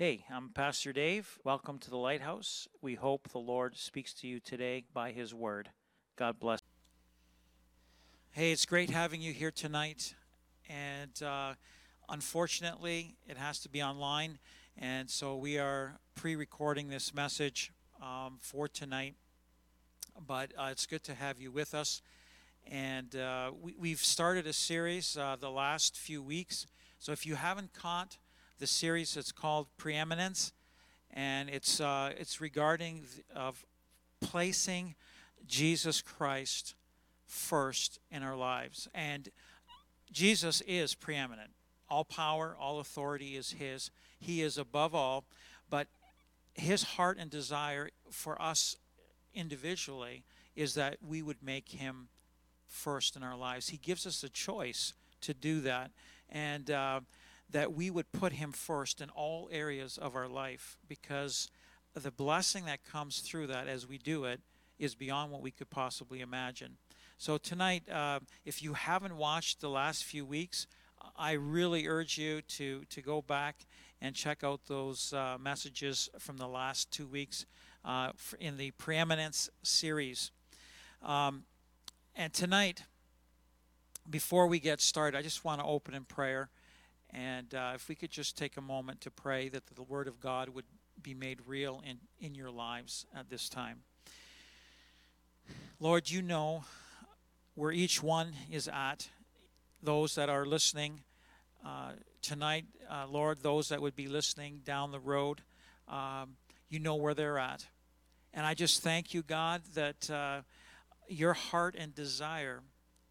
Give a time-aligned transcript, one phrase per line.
[0.00, 1.38] Hey, I'm Pastor Dave.
[1.44, 2.66] Welcome to the Lighthouse.
[2.80, 5.68] We hope the Lord speaks to you today by His Word.
[6.16, 6.60] God bless.
[8.30, 10.14] Hey, it's great having you here tonight.
[10.70, 11.52] And uh,
[12.08, 14.38] unfortunately, it has to be online.
[14.78, 17.70] And so we are pre recording this message
[18.00, 19.16] um, for tonight.
[20.26, 22.00] But uh, it's good to have you with us.
[22.66, 26.66] And uh, we, have started a series uh, the last few weeks.
[26.98, 28.16] So if you haven't caught
[28.60, 30.52] the series, it's called Preeminence.
[31.12, 33.04] And it's, uh, it's regarding
[33.34, 33.64] of
[34.20, 34.94] placing
[35.46, 36.74] Jesus Christ
[37.26, 38.86] first in our lives.
[38.94, 39.28] And
[40.12, 41.50] Jesus is preeminent.
[41.88, 43.90] All power, all authority is His.
[44.20, 45.24] He is above all.
[45.68, 45.88] But
[46.54, 48.76] His heart and desire for us
[49.34, 50.22] individually
[50.54, 52.08] is that we would make Him
[52.66, 53.70] first in our lives.
[53.70, 55.90] He gives us a choice to do that.
[56.28, 57.00] And uh,
[57.52, 61.50] that we would put Him first in all areas of our life because
[61.94, 64.40] the blessing that comes through that as we do it
[64.78, 66.76] is beyond what we could possibly imagine.
[67.18, 70.66] So, tonight, uh, if you haven't watched the last few weeks,
[71.16, 73.66] I really urge you to, to go back
[74.00, 77.44] and check out those uh, messages from the last two weeks
[77.84, 80.30] uh, in the Preeminence series.
[81.02, 81.44] Um,
[82.16, 82.84] and tonight,
[84.08, 86.48] before we get started, I just want to open in prayer.
[87.12, 90.20] And uh, if we could just take a moment to pray that the Word of
[90.20, 90.64] God would
[91.02, 93.80] be made real in, in your lives at this time.
[95.78, 96.64] Lord, you know
[97.54, 99.08] where each one is at.
[99.82, 101.00] Those that are listening
[101.64, 105.40] uh, tonight, uh, Lord, those that would be listening down the road,
[105.88, 106.36] um,
[106.68, 107.66] you know where they're at.
[108.32, 110.42] And I just thank you, God, that uh,
[111.08, 112.60] your heart and desire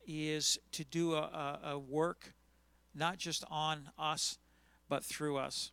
[0.07, 2.33] is to do a, a, a work
[2.93, 4.37] not just on us,
[4.87, 5.71] but through us.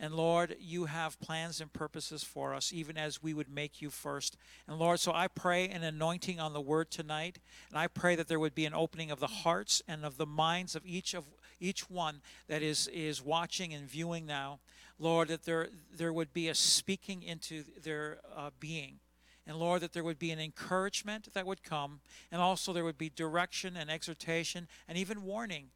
[0.00, 3.90] And Lord, you have plans and purposes for us, even as we would make you
[3.90, 4.36] first.
[4.66, 7.38] And Lord, so I pray an anointing on the word tonight.
[7.70, 10.26] And I pray that there would be an opening of the hearts and of the
[10.26, 11.24] minds of each of
[11.60, 14.58] each one that is, is watching and viewing now.
[14.98, 18.98] Lord, that there, there would be a speaking into their uh, being.
[19.46, 22.00] And Lord, that there would be an encouragement that would come.
[22.32, 25.70] And also there would be direction and exhortation and even warning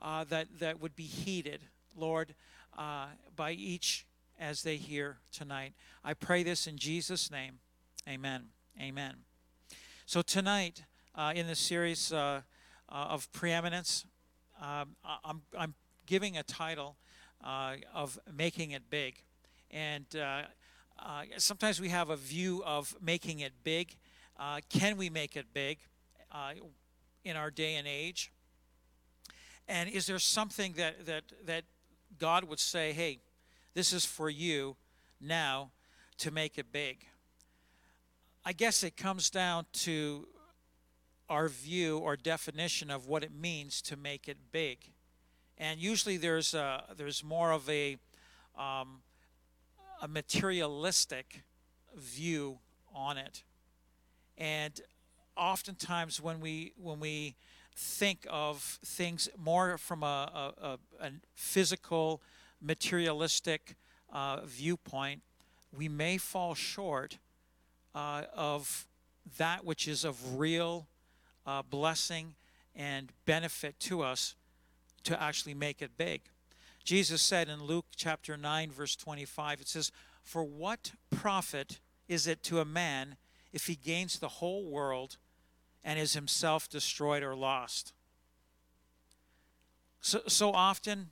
[0.00, 1.60] uh, that, that would be heeded.
[1.96, 2.34] Lord,
[2.78, 3.06] uh,
[3.36, 4.06] by each
[4.38, 5.74] as they hear tonight.
[6.04, 7.58] I pray this in Jesus' name.
[8.08, 8.46] Amen.
[8.80, 9.16] Amen.
[10.06, 10.84] So, tonight,
[11.14, 12.40] uh, in the series uh,
[12.88, 14.06] uh of preeminence,
[14.60, 15.74] um, I'm, I'm
[16.06, 16.96] giving a title
[17.44, 19.22] uh, of Making It Big.
[19.70, 20.06] And
[21.36, 23.96] sometimes we have a view of making it big.
[24.68, 25.78] can we make it big
[27.24, 28.32] in our day and age?
[29.70, 31.62] And is there something that, that, that
[32.18, 33.20] God would say, hey,
[33.72, 34.74] this is for you
[35.20, 35.70] now
[36.18, 37.06] to make it big.
[38.44, 40.26] I guess it comes down to
[41.28, 44.90] our view or definition of what it means to make it big.
[45.56, 47.96] And usually there's, a, there's more of a,
[48.58, 49.02] um,
[50.02, 51.44] a materialistic
[51.96, 52.58] view
[52.92, 53.44] on it.
[54.36, 54.80] And
[55.36, 57.36] oftentimes when we, when we
[57.80, 62.20] think of things more from a, a, a physical,
[62.60, 63.74] materialistic
[64.12, 65.22] uh, viewpoint,
[65.76, 67.18] we may fall short
[67.94, 68.86] uh, of
[69.38, 70.86] that which is of real
[71.46, 72.34] uh, blessing
[72.76, 74.34] and benefit to us
[75.04, 76.20] to actually make it big.
[76.84, 79.90] Jesus said in Luke chapter 9, verse 25, it says,
[80.22, 83.16] For what profit is it to a man
[83.52, 85.16] if he gains the whole world
[85.84, 87.92] and is himself destroyed or lost.
[90.00, 91.10] So, so often,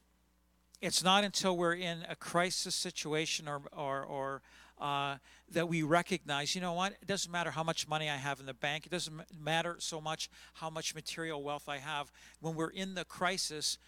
[0.80, 4.42] it's not until we're in a crisis situation or, or, or
[4.80, 5.16] uh,
[5.50, 8.46] that we recognize, you know what, it doesn't matter how much money I have in
[8.46, 12.12] the bank, it doesn't matter so much how much material wealth I have.
[12.40, 13.78] When we're in the crisis,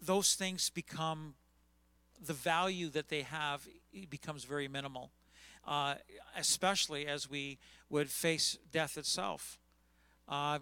[0.00, 1.34] those things become
[2.24, 3.66] the value that they have
[4.10, 5.10] becomes very minimal,
[5.66, 5.94] uh,
[6.36, 7.58] especially as we
[7.88, 9.58] would face death itself.
[10.28, 10.58] Uh,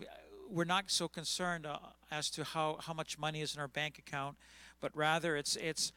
[0.50, 1.78] we're not so concerned uh,
[2.10, 4.36] as to how, how much money is in our bank account,
[4.80, 5.92] but rather it's it's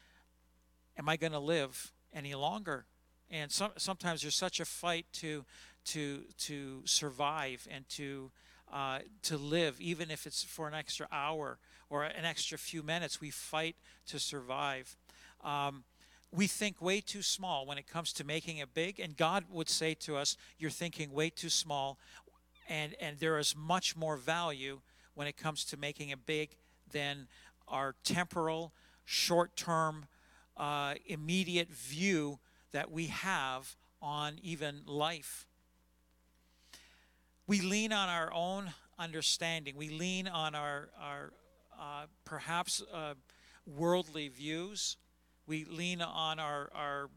[0.97, 2.85] am I going to live any longer?
[3.29, 5.45] And some, sometimes there's such a fight to
[5.85, 8.31] to to survive and to
[8.71, 11.59] uh, to live, even if it's for an extra hour
[11.89, 13.21] or an extra few minutes.
[13.21, 13.75] We fight
[14.07, 14.95] to survive.
[15.43, 15.83] Um,
[16.31, 19.69] we think way too small when it comes to making it big, and God would
[19.69, 21.97] say to us, "You're thinking way too small
[22.67, 24.81] and and there is much more value
[25.15, 26.55] when it comes to making it big
[26.91, 27.27] than
[27.67, 28.73] our temporal,
[29.05, 30.05] short-term
[30.55, 32.39] uh, immediate view
[32.71, 35.45] that we have on even life.
[37.47, 39.75] We lean on our own understanding.
[39.77, 41.33] We lean on our, our
[41.79, 43.13] uh, perhaps uh,
[43.65, 44.97] worldly views.
[45.45, 47.09] We lean on our, our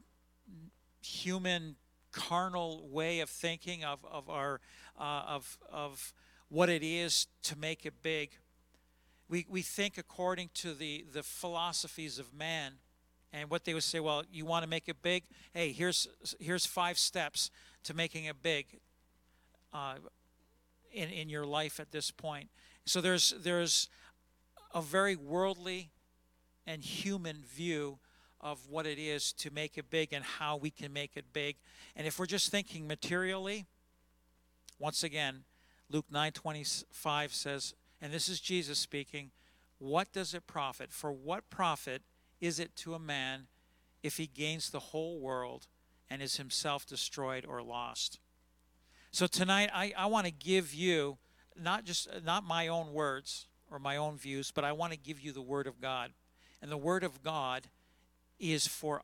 [1.03, 1.77] human
[2.13, 4.61] carnal way of thinking of, of our
[4.99, 6.13] uh, of, of
[6.49, 8.31] what it is to make it big.
[9.29, 12.75] We, we think according to the, the philosophies of man
[13.33, 15.23] and what they would say, well, you want to make it big?
[15.55, 16.09] Hey, here's,
[16.41, 17.51] here's five steps
[17.85, 18.67] to making it big
[19.73, 19.95] uh,
[20.93, 22.49] in, in your life at this point.
[22.85, 23.89] So there's, there's
[24.75, 25.91] a very worldly
[26.67, 28.01] and human view
[28.41, 31.57] of what it is to make it big and how we can make it big.
[31.95, 33.67] And if we're just thinking materially,
[34.79, 35.45] once again,
[35.91, 39.31] Luke 9:25 says, and this is Jesus speaking,
[39.79, 40.91] what does it profit?
[40.93, 42.03] For what profit
[42.41, 43.47] is it to a man
[44.03, 45.67] if he gains the whole world
[46.09, 48.19] and is himself destroyed or lost?
[49.11, 51.19] So tonight I, I want to give you
[51.61, 55.21] not just not my own words or my own views, but I want to give
[55.21, 56.13] you the word of God.
[56.63, 57.69] And the word of God
[58.41, 59.03] is for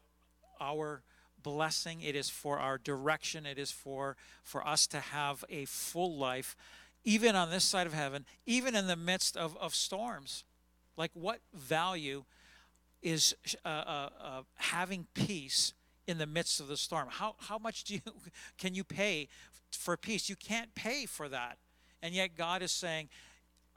[0.61, 1.03] our
[1.43, 6.17] blessing it is for our direction it is for for us to have a full
[6.17, 6.57] life
[7.07, 10.45] even on this side of heaven even in the midst of, of storms.
[10.99, 12.25] Like what value
[13.01, 13.35] is
[13.65, 15.73] uh, uh, uh, having peace
[16.07, 17.09] in the midst of the storm?
[17.11, 18.01] How, how much do you
[18.59, 19.29] can you pay
[19.71, 20.29] for peace?
[20.29, 21.59] You can't pay for that.
[22.03, 23.09] And yet god is saying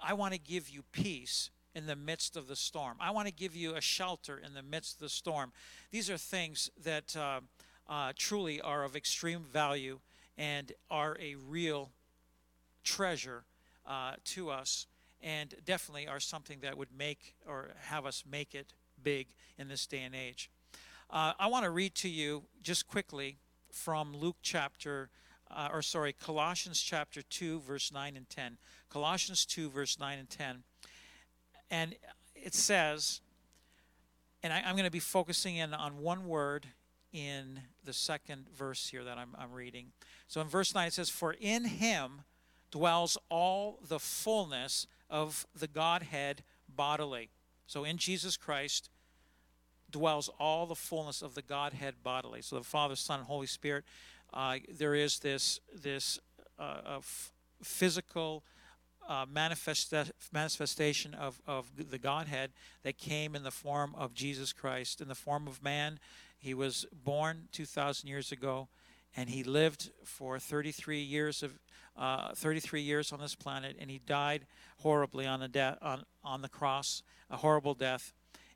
[0.01, 2.97] i want to give you peace in the midst of the storm.
[2.99, 5.51] I want to give you a shelter in the midst of the storm.
[5.91, 7.41] These are things that uh,
[7.87, 9.99] uh, truly are of extreme value
[10.37, 11.91] and are a real
[12.83, 13.43] treasure
[13.85, 14.87] uh, to us,
[15.21, 18.73] and definitely are something that would make or have us make it
[19.03, 19.27] big
[19.57, 20.49] in this day and age.
[21.09, 23.37] Uh, I want to read to you just quickly
[23.71, 25.09] from Luke chapter,
[25.49, 28.57] uh, or sorry, Colossians chapter 2, verse 9 and 10.
[28.89, 30.63] Colossians 2, verse 9 and 10.
[31.71, 31.95] And
[32.35, 33.21] it says,
[34.41, 36.67] and I, am going to be focusing in on one word
[37.11, 39.87] in the second verse here that I'm, I'm reading.
[40.27, 42.21] So in verse 9 it says, For in him
[42.71, 47.31] dwells all the fullness of the Godhead bodily.
[47.67, 48.89] So in Jesus Christ
[49.91, 52.41] dwells all the fullness of the Godhead bodily.
[52.41, 53.85] So the Father, Son, Holy Spirit.
[54.31, 56.19] Uh, there is this this
[56.59, 56.99] uh,
[57.63, 58.43] physical
[59.09, 59.25] uh,
[60.31, 62.51] manifestation of, of the Godhead
[62.83, 65.99] that came in the form of Jesus Christ, in the form of man.
[66.37, 68.69] He was born 2,000 years ago,
[69.17, 71.59] and he lived for 33 years of
[71.97, 74.45] uh, 33 years on this planet, and he died
[74.77, 78.13] horribly on the de- on on the cross, a horrible death.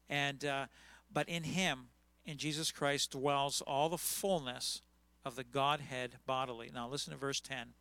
[0.08, 0.68] And uh,
[1.12, 1.88] but in him,
[2.26, 4.82] in Jesus Christ, dwells all the fullness
[5.26, 6.70] of the Godhead bodily.
[6.74, 7.74] Now listen to verse 10.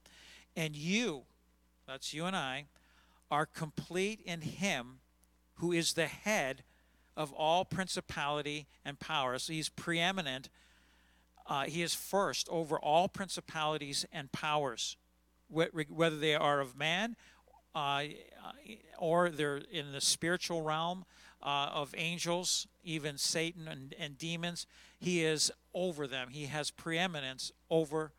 [0.56, 1.22] And you,
[1.86, 2.66] that's you and I,
[3.30, 5.00] are complete in Him
[5.54, 6.64] who is the head
[7.16, 9.38] of all principality and power.
[9.38, 10.48] So He's preeminent.
[11.46, 14.96] Uh, he is first over all principalities and powers,
[15.48, 17.16] whether they are of man
[17.74, 18.04] uh,
[18.98, 21.04] or they're in the spiritual realm
[21.42, 24.66] uh, of angels, even Satan and, and demons.
[24.98, 26.28] He is over them.
[26.30, 28.12] He has preeminence over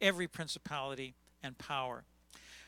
[0.00, 2.04] every principality and power.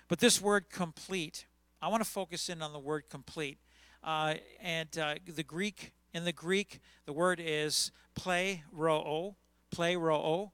[0.09, 1.47] But this word complete,
[1.83, 3.59] I want to focus in on the word complete.
[4.03, 9.35] Uh, and uh, the Greek, in the Greek, the word is pleroo,
[9.71, 10.51] play roo.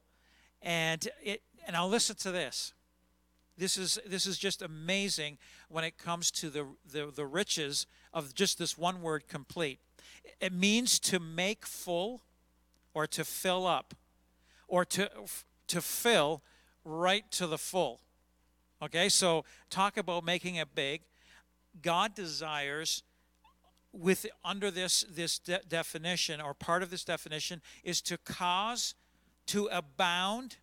[0.60, 2.72] And it, and I'll listen to this.
[3.56, 8.34] This is this is just amazing when it comes to the, the, the riches of
[8.34, 9.78] just this one word complete.
[10.40, 12.22] It means to make full
[12.94, 13.94] or to fill up
[14.66, 15.08] or to
[15.68, 16.42] to fill
[16.84, 18.00] right to the full.
[18.84, 21.00] Okay, so talk about making it big.
[21.80, 23.02] God desires
[23.92, 28.94] with under this this de- definition or part of this definition is to cause
[29.46, 30.56] to abound,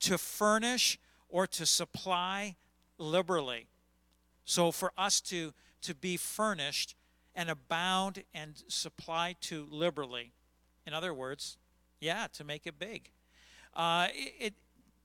[0.00, 0.98] to furnish
[1.30, 2.56] or to supply
[2.98, 3.68] liberally.
[4.44, 6.94] So for us to to be furnished
[7.34, 10.32] and abound and supply to liberally.
[10.86, 11.56] In other words,
[12.00, 13.08] yeah, to make it big.
[13.74, 14.52] Uh, it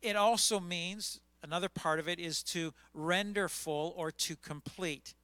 [0.01, 5.15] it also means another part of it is to render full or to complete.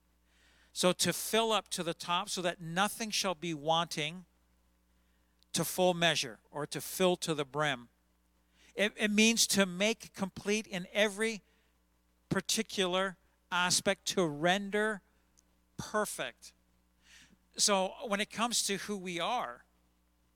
[0.74, 4.26] So to fill up to the top so that nothing shall be wanting
[5.54, 7.90] to full measure or to fill to the brim.
[8.76, 11.42] It, it means to make complete in every
[12.30, 13.18] particular
[13.52, 15.02] aspect, to render
[15.78, 16.54] perfect.
[17.58, 19.64] So when it comes to who we are,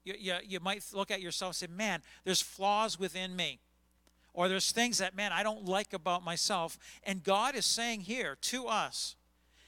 [0.03, 3.59] You, you, you might look at yourself and say, man, there's flaws within me.
[4.33, 6.77] Or there's things that, man, I don't like about myself.
[7.03, 9.15] And God is saying here to us,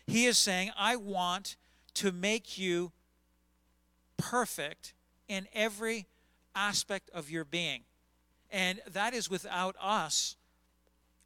[0.08, 1.58] He is saying, I want
[1.96, 2.91] to make you
[4.17, 4.93] perfect
[5.27, 6.08] in every
[6.55, 7.82] aspect of your being.
[8.50, 10.36] And that is without us.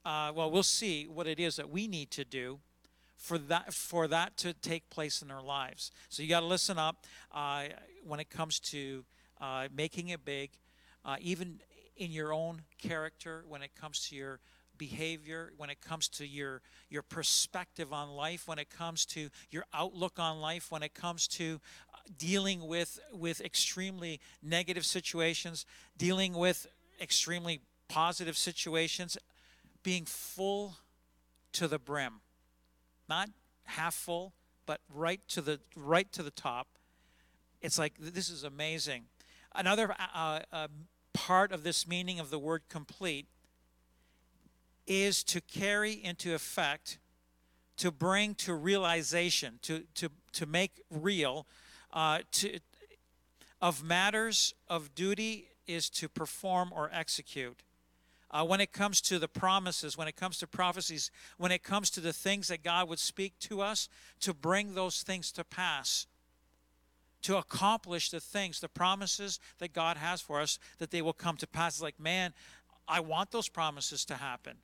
[0.05, 2.59] Uh, well, we'll see what it is that we need to do
[3.17, 5.91] for that for that to take place in our lives.
[6.07, 7.65] So you got to listen up uh,
[8.05, 9.03] when it comes to
[9.41, 10.51] uh, making it big,
[11.03, 11.59] uh, even
[11.97, 14.39] in your own character, when it comes to your
[14.77, 19.65] behavior, when it comes to your your perspective on life, when it comes to your
[19.73, 21.59] outlook on life, when it comes to
[21.93, 25.65] uh, dealing with with extremely negative situations,
[25.97, 26.67] dealing with
[27.01, 29.17] extremely positive situations,
[29.83, 30.77] being full
[31.53, 32.21] to the brim
[33.09, 33.29] not
[33.65, 34.33] half full,
[34.65, 36.67] but right to the right to the top.
[37.61, 39.05] It's like this is amazing.
[39.55, 40.67] Another uh, uh,
[41.17, 43.25] part of this meaning of the word complete
[44.85, 46.99] is to carry into effect,
[47.75, 51.47] to bring to realization, to to to make real,
[51.91, 52.59] uh, to
[53.59, 57.63] of matters of duty is to perform or execute.
[58.29, 61.89] Uh, when it comes to the promises, when it comes to prophecies, when it comes
[61.89, 66.05] to the things that God would speak to us, to bring those things to pass,
[67.23, 71.37] to accomplish the things, the promises that God has for us, that they will come
[71.37, 71.75] to pass.
[71.75, 72.33] It's like, man,
[72.87, 74.57] I want those promises to happen.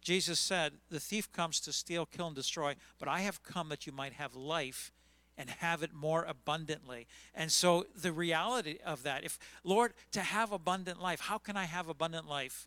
[0.00, 3.86] Jesus said, The thief comes to steal, kill, and destroy, but I have come that
[3.86, 4.90] you might have life
[5.36, 7.06] and have it more abundantly.
[7.34, 11.64] And so the reality of that, if, Lord, to have abundant life, how can I
[11.64, 12.66] have abundant life?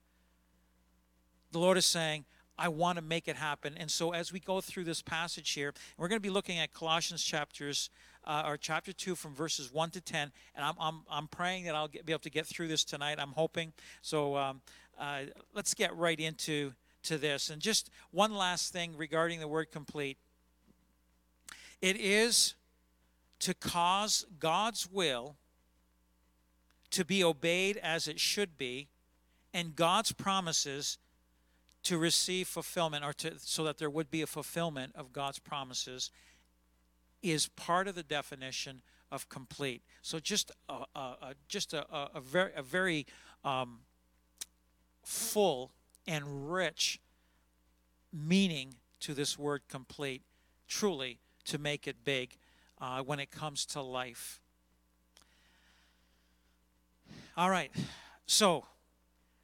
[1.52, 2.26] the Lord is saying,
[2.58, 3.76] I want to make it happen.
[3.78, 6.74] And so as we go through this passage here, we're going to be looking at
[6.74, 7.90] Colossians chapters
[8.26, 10.32] uh, or chapter 2 from verses 1 to 10.
[10.56, 13.18] And I'm, I'm, I'm praying that I'll get, be able to get through this tonight.
[13.20, 13.74] I'm hoping.
[14.02, 14.62] So um,
[15.00, 15.22] uh,
[15.54, 16.74] let's get right into
[17.04, 17.50] to this.
[17.50, 20.18] And just one last thing regarding the word complete.
[21.82, 22.54] It is
[23.40, 25.36] to cause God's will
[26.92, 28.90] to be obeyed as it should be
[29.54, 30.98] and God's promises
[31.84, 36.12] to receive fulfillment or to so that there would be a fulfillment of God's promises
[37.22, 39.82] is part of the definition of complete.
[40.02, 41.86] So just a, a, a just a,
[42.16, 43.06] a, very a very
[43.44, 43.80] um,
[45.04, 45.72] full
[46.08, 47.00] and rich
[48.14, 50.24] meaning to this word complete,
[50.68, 52.38] truly to make it big
[52.80, 54.42] uh, when it comes to life.
[57.38, 57.72] All right,
[58.26, 58.66] so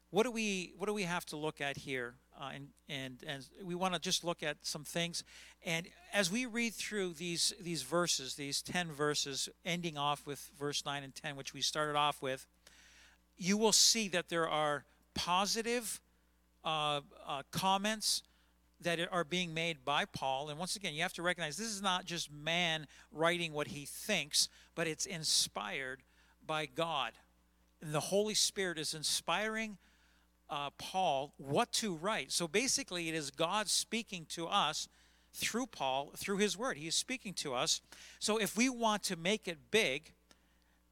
[0.09, 3.45] what do we what do we have to look at here uh, and, and, and
[3.63, 5.23] we want to just look at some things.
[5.65, 10.85] And as we read through these, these verses, these 10 verses, ending off with verse
[10.85, 12.45] 9 and 10, which we started off with,
[13.37, 15.99] you will see that there are positive
[16.63, 18.21] uh, uh, comments
[18.81, 20.49] that are being made by Paul.
[20.49, 23.85] And once again, you have to recognize this is not just man writing what he
[23.85, 26.03] thinks, but it's inspired
[26.45, 27.13] by God.
[27.81, 29.77] And the Holy Spirit is inspiring
[30.49, 32.31] uh, Paul what to write.
[32.31, 34.87] So basically, it is God speaking to us
[35.33, 36.77] through Paul, through his word.
[36.77, 37.81] He is speaking to us.
[38.19, 40.13] So if we want to make it big,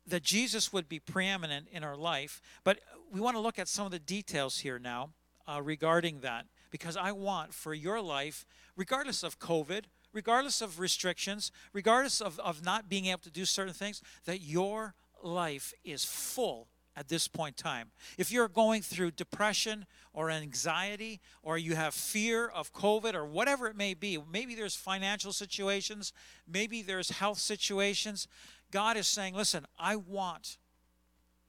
[0.08, 2.80] that Jesus would be preeminent in our life, but
[3.12, 5.10] we want to look at some of the details here now
[5.48, 8.46] uh, regarding that because I want for your life,
[8.76, 13.74] regardless of COVID, regardless of restrictions, regardless of, of not being able to do certain
[13.74, 14.94] things, that your
[15.24, 17.92] life is full at this point in time.
[18.18, 23.68] If you're going through depression or anxiety or you have fear of COVID or whatever
[23.68, 26.14] it may be, maybe there's financial situations,
[26.48, 28.28] maybe there's health situations,
[28.72, 30.58] God is saying, listen, I want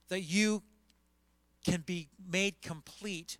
[0.09, 0.63] that you
[1.65, 3.37] can be made complete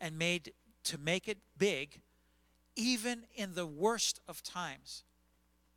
[0.00, 0.52] and made
[0.84, 2.00] to make it big
[2.76, 5.04] even in the worst of times.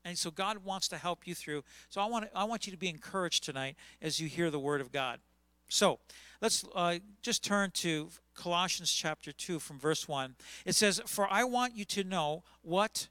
[0.04, 1.64] And so God wants to help you through.
[1.90, 4.82] So I want, I want you to be encouraged tonight as you hear the word
[4.82, 5.20] of God.
[5.70, 6.00] So
[6.42, 10.36] let's uh, just turn to Colossians chapter 2 from verse 1.
[10.66, 13.08] It says, For I want you to know what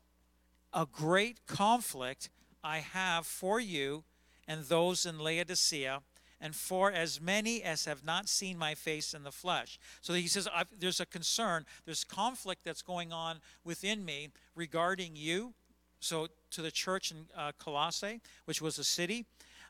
[0.72, 2.30] a great conflict
[2.62, 4.04] I have for you
[4.46, 6.02] and those in Laodicea,
[6.40, 9.78] and for as many as have not seen my face in the flesh.
[10.02, 10.46] So he says,
[10.78, 15.54] There's a concern, there's conflict that's going on within me regarding you.
[16.00, 19.24] So to the church in uh, Colossae, which was a city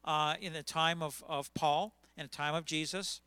[0.05, 3.21] uh, in the time of, of Paul in the time of Jesus.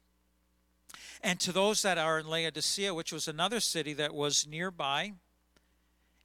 [1.22, 5.14] And to those that are in Laodicea, which was another city that was nearby.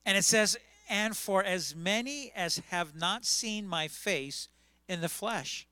[0.04, 0.56] And it says,
[0.88, 4.48] And for as many as have not seen my face
[4.88, 5.66] in the flesh,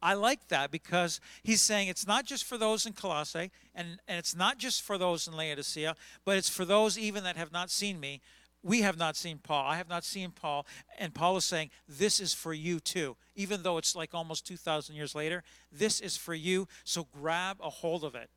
[0.00, 4.18] I like that because he's saying it's not just for those in Colossae and, and
[4.18, 7.70] it's not just for those in Laodicea, but it's for those even that have not
[7.70, 8.20] seen me.
[8.62, 9.64] We have not seen Paul.
[9.66, 10.66] I have not seen Paul.
[10.98, 13.16] And Paul is saying, This is for you too.
[13.36, 16.66] Even though it's like almost 2,000 years later, this is for you.
[16.84, 18.30] So grab a hold of it.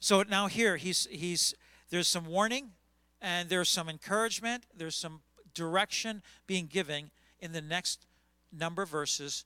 [0.00, 1.54] So now here, he's, he's,
[1.90, 2.72] there's some warning
[3.20, 4.64] and there's some encouragement.
[4.74, 5.20] There's some
[5.54, 8.06] direction being given in the next
[8.52, 9.44] number of verses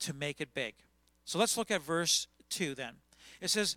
[0.00, 0.74] to make it big.
[1.24, 2.94] So let's look at verse 2 then.
[3.40, 3.76] It says,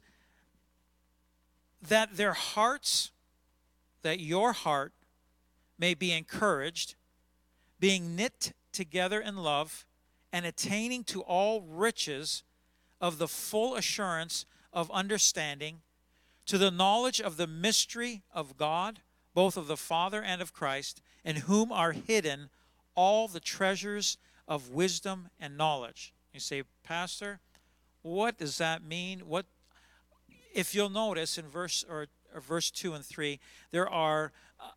[1.82, 3.12] That their hearts,
[4.04, 4.94] that your heart
[5.80, 6.96] may be encouraged,
[7.80, 9.86] being knit together in love,
[10.32, 12.44] and attaining to all riches
[13.02, 15.80] of the full assurance of understanding,
[16.46, 19.00] to the knowledge of the mystery of God,
[19.34, 22.50] both of the Father and of Christ, in whom are hidden
[22.96, 24.18] all the treasures
[24.48, 26.14] of wisdom and knowledge.
[26.34, 27.40] You say, Pastor,
[28.02, 29.22] what does that mean?
[29.22, 29.46] What
[30.54, 32.08] if you'll notice in verse or,
[32.38, 33.40] verse 2 and 3,
[33.72, 34.32] there are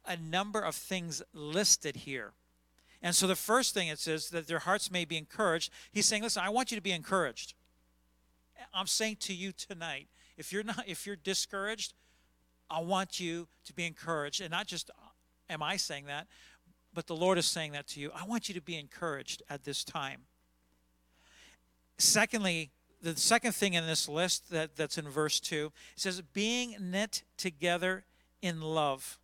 [0.07, 2.33] a number of things listed here.
[3.03, 5.73] And so the first thing it says that their hearts may be encouraged.
[5.91, 7.55] He's saying, listen, I want you to be encouraged.
[8.73, 10.07] I'm saying to you tonight,
[10.37, 11.95] if you're not if you're discouraged,
[12.71, 14.41] I want you to be encouraged.
[14.41, 16.29] And not just uh, am I saying that,
[16.95, 18.13] but the Lord is saying that to you.
[18.15, 20.23] I want you to be encouraged at this time.
[21.99, 22.71] Secondly,
[23.03, 27.25] the second thing in this list that, that's in verse 2 it says, being knit
[27.37, 28.05] together
[28.41, 29.19] in love.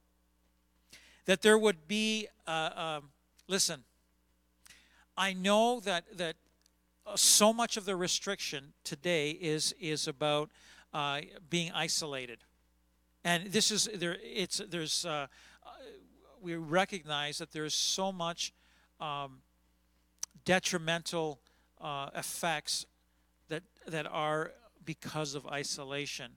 [1.26, 3.00] That there would be, uh, uh,
[3.46, 3.84] listen,
[5.16, 6.36] I know that, that
[7.06, 10.50] uh, so much of the restriction today is, is about
[10.92, 11.20] uh,
[11.50, 12.38] being isolated.
[13.24, 15.26] And this is, there, it's, there's, uh,
[16.40, 18.52] we recognize that there's so much
[19.00, 19.38] um,
[20.44, 21.40] detrimental
[21.80, 22.86] uh, effects
[23.48, 24.52] that that are
[24.84, 26.32] because of isolation,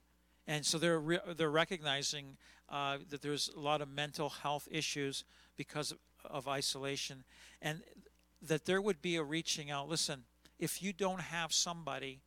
[0.48, 2.38] and so they're re- they're recognizing
[2.70, 5.24] uh, that there's a lot of mental health issues
[5.58, 7.24] because of, of isolation,
[7.62, 7.82] and
[8.42, 9.90] that there would be a reaching out.
[9.90, 10.24] Listen,
[10.60, 12.22] if you don't have somebody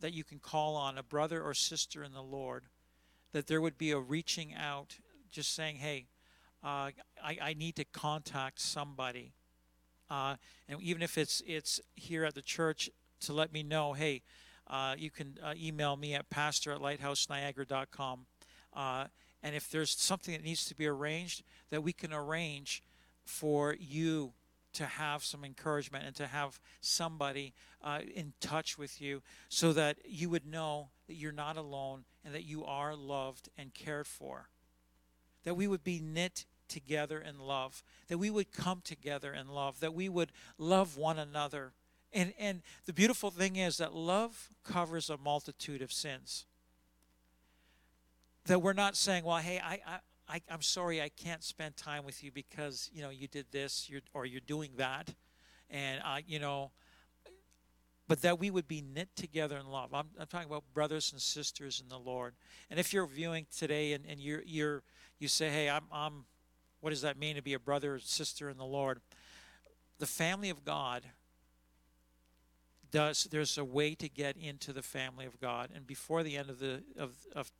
[0.00, 2.64] that you can call on, a brother or sister in the Lord,
[3.32, 4.96] that there would be a reaching out,
[5.30, 6.06] just saying, "Hey,
[6.62, 6.90] uh,
[7.22, 9.32] I, I, need to contact somebody.
[10.10, 10.36] Uh,
[10.68, 14.22] and even if it's it's here at the church to let me know, hey,
[14.66, 18.26] uh, you can uh, email me at pastor at lighthouseniagara.com.
[18.74, 19.04] Uh,
[19.42, 22.82] and if there's something that needs to be arranged, that we can arrange
[23.24, 24.32] for you
[24.74, 29.96] to have some encouragement and to have somebody uh, in touch with you so that
[30.04, 34.48] you would know that you're not alone and that you are loved and cared for
[35.48, 39.80] that we would be knit together in love, that we would come together in love,
[39.80, 41.72] that we would love one another.
[42.12, 46.46] And, and the beautiful thing is that love covers a multitude of sins.
[48.46, 52.04] That we're not saying, well, hey, I, I, I, am sorry I can't spend time
[52.04, 55.14] with you because, you know, you did this you're, or you're doing that.
[55.68, 56.70] And, I, you know,
[58.08, 59.92] but that we would be knit together in love.
[59.92, 62.34] I'm, I'm talking about brothers and sisters in the Lord.
[62.70, 64.82] And if you're viewing today and, and you're, you're,
[65.18, 66.24] you say, hey, I'm, I'm,
[66.80, 69.00] what does that mean to be a brother or sister in the Lord?
[69.98, 71.02] The family of God
[72.90, 75.70] does, there's a way to get into the family of God.
[75.74, 77.50] And before the end of, the, of, of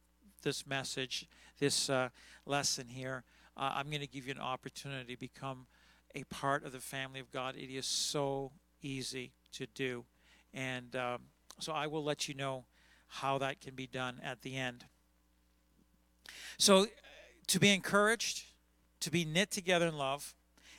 [0.42, 1.26] this message,
[1.58, 2.08] this uh,
[2.46, 3.24] lesson here,
[3.56, 5.66] uh, I'm going to give you an opportunity to become
[6.14, 7.56] a part of the family of God.
[7.56, 10.04] It is so easy to do.
[10.54, 11.22] And um,
[11.58, 12.64] so I will let you know
[13.08, 14.84] how that can be done at the end.
[16.58, 16.86] So
[17.48, 18.44] to be encouraged,
[19.00, 20.34] to be knit together in love.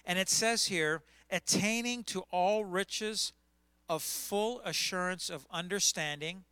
[0.05, 3.33] And it says here, attaining to all riches
[3.89, 6.43] of full assurance of understanding,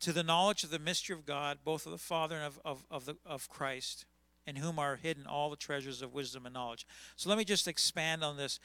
[0.00, 2.84] to the knowledge of the mystery of God, both of the Father and of, of,
[2.90, 4.04] of, the, of Christ,
[4.46, 6.86] in whom are hidden all the treasures of wisdom and knowledge.
[7.16, 8.58] So let me just expand on this.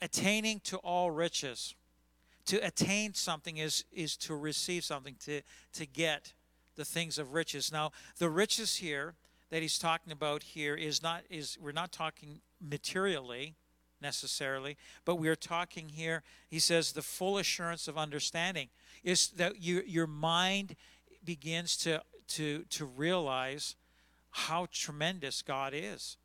[0.00, 1.74] Attaining to all riches.
[2.46, 5.42] To attain something is, is to receive something, to,
[5.74, 6.32] to get
[6.76, 7.70] the things of riches.
[7.72, 9.14] Now, the riches here
[9.50, 13.56] that he's talking about here is not is we're not talking materially
[14.00, 16.22] necessarily, but we are talking here.
[16.48, 18.68] He says the full assurance of understanding
[19.02, 20.76] is that you, your mind
[21.24, 23.76] begins to to to realize
[24.30, 26.16] how tremendous God is,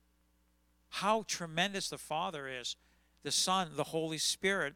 [0.90, 2.76] how tremendous the Father is,
[3.24, 4.76] the Son, the Holy Spirit.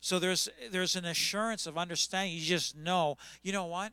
[0.00, 2.34] So there's there's an assurance of understanding.
[2.34, 3.92] You just know, you know what?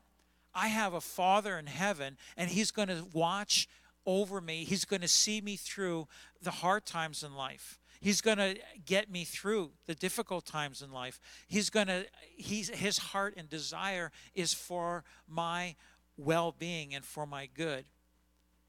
[0.54, 3.70] I have a Father in heaven, and He's going to watch
[4.06, 4.64] over me.
[4.64, 6.08] He's going to see me through
[6.42, 7.80] the hard times in life.
[8.02, 11.20] He's going to get me through the difficult times in life.
[11.48, 15.76] He's going to he's his heart and desire is for my
[16.18, 17.86] well-being and for my good.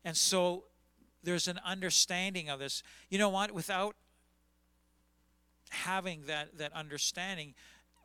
[0.05, 0.65] And so
[1.23, 2.83] there's an understanding of this.
[3.09, 3.53] You know what?
[3.53, 3.97] Without
[5.71, 7.55] having that that understanding,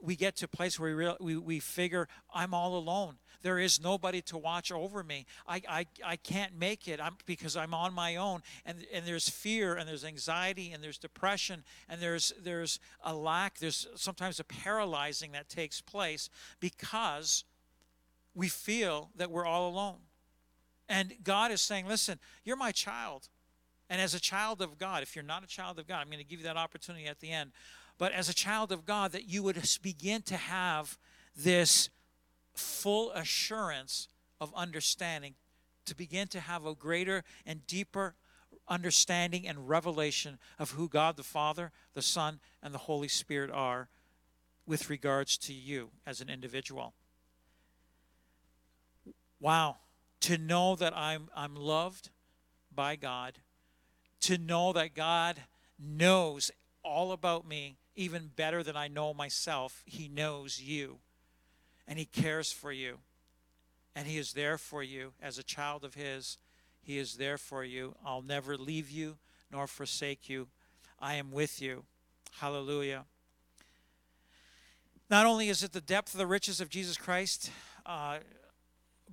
[0.01, 3.17] we get to a place where we, real, we, we figure I'm all alone.
[3.41, 5.25] There is nobody to watch over me.
[5.47, 8.41] I, I, I can't make it I'm, because I'm on my own.
[8.65, 13.59] And, and there's fear and there's anxiety and there's depression and there's, there's a lack,
[13.59, 16.29] there's sometimes a paralyzing that takes place
[16.59, 17.43] because
[18.33, 19.97] we feel that we're all alone.
[20.89, 23.29] And God is saying, listen, you're my child.
[23.89, 26.17] And as a child of God, if you're not a child of God, I'm going
[26.19, 27.51] to give you that opportunity at the end
[27.97, 30.97] but as a child of God, that you would begin to have
[31.35, 31.89] this
[32.53, 34.07] full assurance
[34.39, 35.35] of understanding,
[35.85, 38.15] to begin to have a greater and deeper
[38.67, 43.89] understanding and revelation of who God the Father, the Son, and the Holy Spirit are
[44.65, 46.93] with regards to you as an individual.
[49.39, 49.77] Wow,
[50.21, 52.09] to know that I'm I'm loved
[52.73, 53.39] by God,
[54.21, 55.41] to know that God
[55.79, 56.51] knows
[56.83, 59.83] all about me even better than I know myself.
[59.85, 60.99] He knows you
[61.87, 62.99] and He cares for you.
[63.95, 66.37] And He is there for you as a child of His.
[66.81, 67.95] He is there for you.
[68.05, 69.17] I'll never leave you
[69.51, 70.47] nor forsake you.
[70.99, 71.83] I am with you.
[72.39, 73.05] Hallelujah.
[75.09, 77.49] Not only is it the depth of the riches of Jesus Christ,
[77.85, 78.19] uh,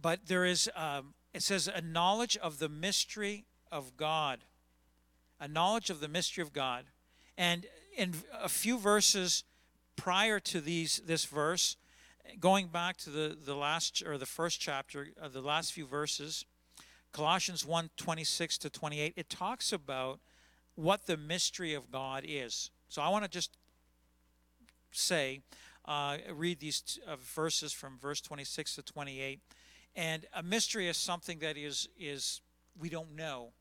[0.00, 4.40] but there is, um, it says, a knowledge of the mystery of God.
[5.40, 6.86] A knowledge of the mystery of God.
[7.38, 9.44] And in a few verses
[9.96, 11.76] prior to these this verse,
[12.40, 16.44] going back to the, the last or the first chapter, of the last few verses,
[17.12, 20.20] Colossians 1 26 to 28, it talks about
[20.74, 22.70] what the mystery of God is.
[22.88, 23.56] So I want to just
[24.90, 25.40] say,
[25.84, 29.40] uh, read these uh, verses from verse 26 to 28.
[29.96, 32.40] And a mystery is something that is is
[32.78, 33.52] we don't know.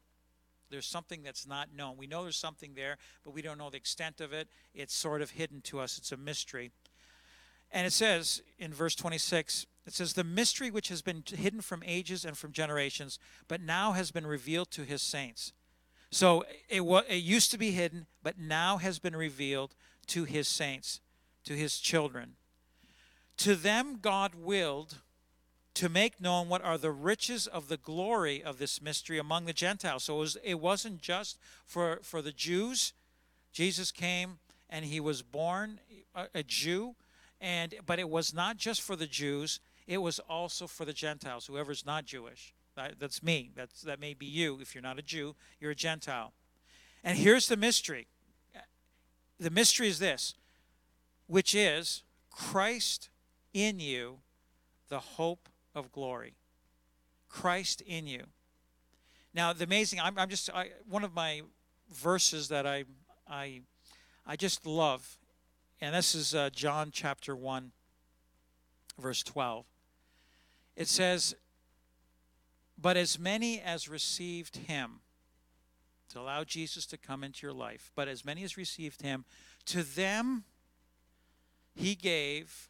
[0.73, 1.97] There's something that's not known.
[1.97, 4.47] We know there's something there, but we don't know the extent of it.
[4.73, 6.71] It's sort of hidden to us, it's a mystery.
[7.71, 11.83] And it says in verse 26, it says, The mystery which has been hidden from
[11.85, 15.53] ages and from generations, but now has been revealed to his saints.
[16.09, 19.75] So it, it used to be hidden, but now has been revealed
[20.07, 21.01] to his saints,
[21.43, 22.31] to his children.
[23.37, 24.95] To them God willed
[25.75, 29.53] to make known what are the riches of the glory of this mystery among the
[29.53, 30.03] Gentiles.
[30.03, 32.93] So it, was, wasn't just for, for the Jews.
[33.51, 34.37] Jesus came
[34.69, 35.79] and he was born
[36.15, 36.95] a, a Jew,
[37.41, 41.45] and but it was not just for the Jews, it was also for the Gentiles,
[41.45, 42.53] whoever's not Jewish.
[42.75, 43.51] That, that's me.
[43.55, 44.57] That's, that may be you.
[44.59, 46.33] If you're not a Jew, you're a Gentile.
[47.03, 48.07] And here's the mystery
[49.39, 50.35] the mystery is this,
[51.27, 53.09] which is Christ
[53.53, 54.19] in you,
[54.89, 56.35] the hope of glory.
[57.29, 58.23] Christ in you.
[59.33, 61.41] Now, the amazing, I'm, I'm just, I, one of my
[61.91, 62.85] verses that I,
[63.27, 63.61] I,
[64.25, 65.17] I just love,
[65.81, 67.71] and this is uh, John chapter 1,
[68.99, 69.65] verse 12.
[70.75, 71.35] It says,
[72.79, 74.99] But as many as received him,
[76.09, 79.25] to allow Jesus to come into your life, but as many as received him,
[79.65, 80.43] to them
[81.73, 82.69] he gave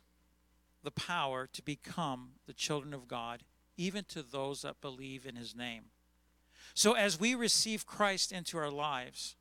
[0.83, 3.43] the power to become the children of God,
[3.77, 5.85] even to those that believe in his name.
[6.73, 9.35] So as we receive Christ into our lives,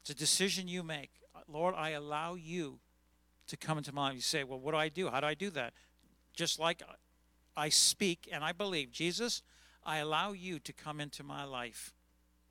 [0.00, 1.10] it's a decision you make.
[1.48, 2.78] Lord, I allow you
[3.46, 4.14] to come into my life.
[4.14, 5.08] You say, well, what do I do?
[5.08, 5.74] How do I do that?
[6.32, 6.82] Just like
[7.56, 9.42] I speak and I believe, Jesus,
[9.84, 11.94] I allow you to come into my life.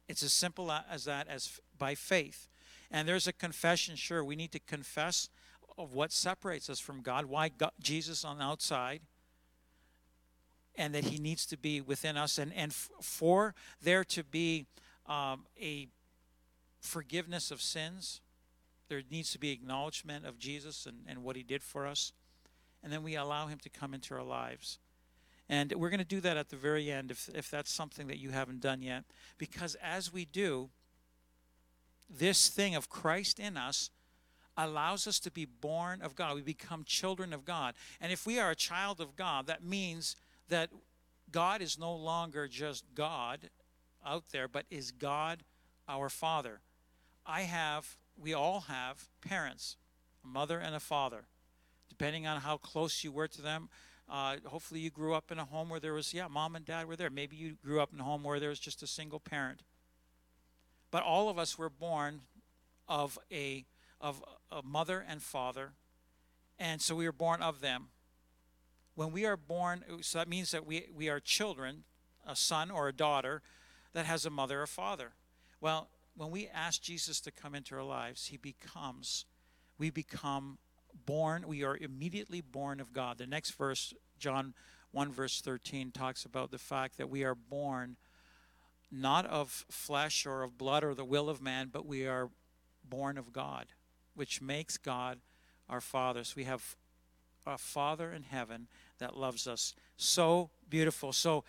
[0.08, 2.48] It's as simple as that, as by faith.
[2.92, 5.30] And there's a confession, sure, we need to confess
[5.78, 9.02] of what separates us from God, why God, Jesus on the outside,
[10.76, 14.66] and that He needs to be within us, and and for there to be
[15.06, 15.88] um, a
[16.80, 18.22] forgiveness of sins,
[18.90, 22.14] there needs to be acknowledgement of Jesus and, and what He did for us,
[22.84, 24.80] and then we allow Him to come into our lives.
[25.50, 28.18] And we're going to do that at the very end if, if that's something that
[28.18, 29.04] you haven't done yet.
[29.38, 30.70] Because as we do,
[32.10, 33.90] this thing of Christ in us
[34.58, 36.36] allows us to be born of God.
[36.36, 37.74] We become children of God.
[38.00, 40.16] And if we are a child of God, that means
[40.50, 40.70] that
[41.32, 43.50] God is no longer just God
[44.06, 45.44] out there, but is God
[45.88, 46.62] our Father.
[47.26, 49.78] I have, we all have parents,
[50.24, 51.26] a mother and a father.
[51.90, 53.70] Depending on how close you were to them,
[54.10, 56.88] uh, hopefully you grew up in a home where there was, yeah, mom and dad
[56.88, 57.10] were there.
[57.10, 59.64] Maybe you grew up in a home where there was just a single parent.
[60.92, 62.22] But all of us were born
[62.88, 63.66] of a
[64.04, 64.22] of
[64.54, 65.74] a mother and father,
[66.60, 67.88] and so we are born of them.
[68.96, 71.84] When we are born, uh, so that means that we, we are children,
[72.28, 73.42] a son or a daughter
[73.94, 75.14] that has a mother or father.
[75.60, 79.26] Well, when we ask Jesus to come into our lives, he becomes,
[79.78, 80.60] we become
[81.06, 83.18] born, we are immediately born of God.
[83.18, 84.54] The next verse, John
[84.92, 87.98] 1, verse 13, talks about the fact that we are born
[88.92, 92.30] not of flesh or of blood or the will of man, but we are
[92.88, 93.68] born of God,
[94.16, 95.20] which makes God
[95.70, 96.24] our Father.
[96.24, 96.76] So we have
[97.46, 98.68] a Father in heaven
[99.00, 99.76] that loves us.
[99.98, 101.12] So beautiful.
[101.14, 101.44] So,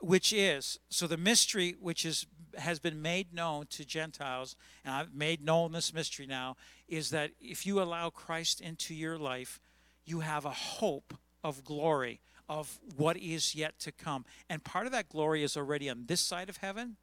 [0.00, 5.14] which is, so the mystery which is has been made known to Gentiles, and I've
[5.14, 6.56] made known this mystery now,
[6.88, 9.60] is that if you allow Christ into your life,
[10.04, 14.24] you have a hope of glory of what is yet to come.
[14.48, 16.96] And part of that glory is already on this side of heaven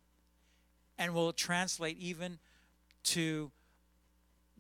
[0.98, 2.40] and will translate even
[3.04, 3.52] to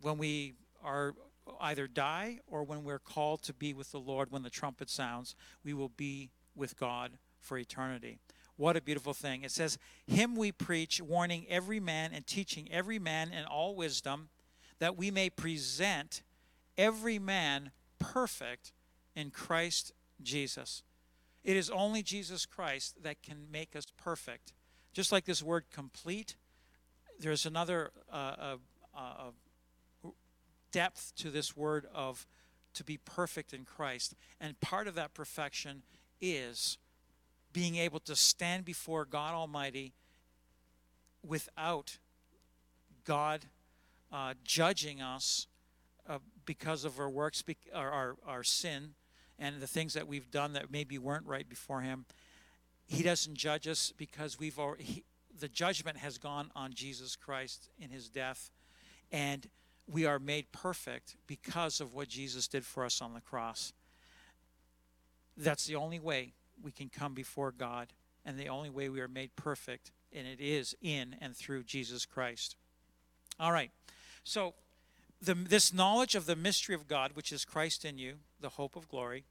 [0.01, 1.13] when we are
[1.59, 5.35] either die or when we're called to be with the Lord when the trumpet sounds,
[5.63, 8.19] we will be with God for eternity.
[8.57, 9.43] What a beautiful thing.
[9.43, 14.29] It says, Him we preach, warning every man and teaching every man in all wisdom,
[14.79, 16.21] that we may present
[16.77, 18.71] every man perfect
[19.15, 20.83] in Christ Jesus.
[21.43, 24.53] It is only Jesus Christ that can make us perfect.
[24.93, 26.35] Just like this word complete,
[27.19, 28.55] there's another uh, uh,
[28.95, 29.31] uh,
[30.71, 32.25] depth to this word of
[32.73, 34.15] to be perfect in Christ.
[34.39, 35.84] And part of that perfection
[36.19, 36.77] is
[37.53, 39.93] being able to stand before God Almighty
[41.25, 41.97] without
[43.03, 43.45] God
[44.12, 45.47] uh, judging us
[46.07, 48.93] uh, because of our works, our, our, our sin,
[49.39, 52.05] and the things that we've done that maybe weren't right before Him.
[52.86, 55.03] He doesn't judge us because we've already, he,
[55.39, 58.51] the judgment has gone on Jesus Christ in His death,
[59.12, 59.47] and
[59.88, 63.74] we are made perfect because of what Jesus did for us on the cross.
[65.38, 67.94] That's the only way we can come before God,
[68.26, 72.06] and the only way we are made perfect, and it is in and through Jesus
[72.06, 72.56] Christ.
[73.39, 73.72] All right.
[74.24, 74.54] So,
[75.22, 78.76] the, this knowledge of the mystery of God, which is Christ in you, the hope
[78.76, 79.26] of glory,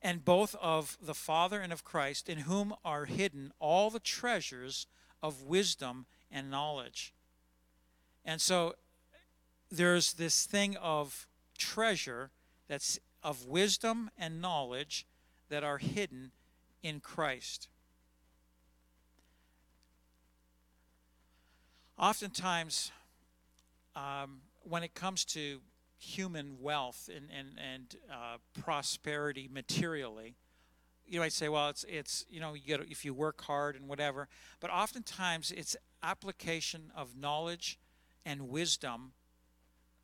[0.00, 4.86] and both of the Father and of Christ, in whom are hidden all the treasures
[5.22, 7.12] of wisdom and knowledge.
[8.24, 8.74] And so
[9.70, 11.26] there's this thing of
[11.58, 12.30] treasure
[12.68, 15.06] that's of wisdom and knowledge
[15.48, 16.32] that are hidden
[16.82, 17.68] in Christ.
[21.98, 22.92] Oftentimes,
[23.94, 25.60] um, when it comes to
[25.98, 30.36] human wealth and, and, and uh, prosperity materially,
[31.06, 33.88] you might say, well, it's, it's you know, you get, if you work hard and
[33.88, 34.28] whatever,
[34.60, 37.78] but oftentimes it's application of knowledge
[38.24, 39.12] and wisdom.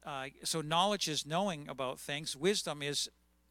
[0.04, 2.36] Uh, so knowledge is knowing about things.
[2.36, 3.08] Wisdom is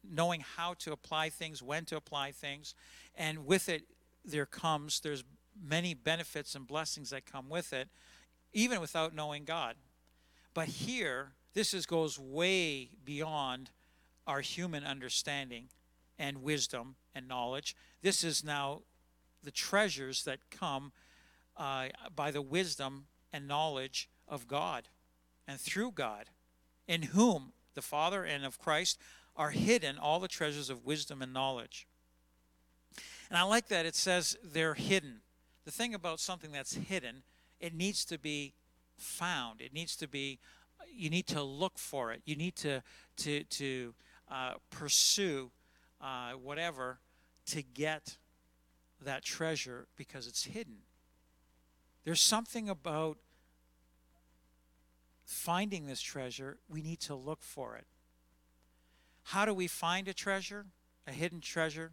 [0.08, 2.74] knowing how to apply things, when to apply things,
[3.14, 3.84] and with it
[4.24, 5.24] there comes there's
[5.60, 7.88] many benefits and blessings that come with it,
[8.52, 9.76] even without knowing God.
[10.54, 13.70] But here, this is, goes way beyond
[14.26, 15.68] our human understanding
[16.18, 17.74] and wisdom and knowledge.
[18.02, 18.82] This is now
[19.42, 20.92] the treasures that come
[21.56, 24.88] uh, by the wisdom and knowledge of God
[25.46, 26.26] and through God,
[26.86, 28.98] in whom the Father and of Christ
[29.36, 31.86] are hidden all the treasures of wisdom and knowledge.
[33.30, 35.22] And I like that it says they're hidden.
[35.64, 37.22] The thing about something that's hidden,
[37.60, 38.54] it needs to be
[38.96, 39.60] found.
[39.60, 40.38] It needs to be
[40.94, 42.20] you need to look for it.
[42.24, 42.82] You need to
[43.18, 43.94] to to
[44.30, 45.50] uh, pursue
[46.00, 46.98] uh, whatever
[47.46, 48.18] to get
[49.00, 50.78] that treasure because it's hidden.
[52.04, 53.18] There's something about
[55.32, 56.58] finding this treasure.
[56.68, 57.86] We need to look for it.
[59.24, 60.66] How do we find a treasure,
[61.06, 61.92] a hidden treasure?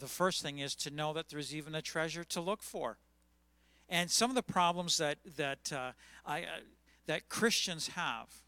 [0.00, 2.98] The first thing is to know that there's even a treasure to look for.
[3.88, 5.92] And some of the problems that that uh,
[6.24, 6.46] I uh,
[7.06, 8.42] that Christians have.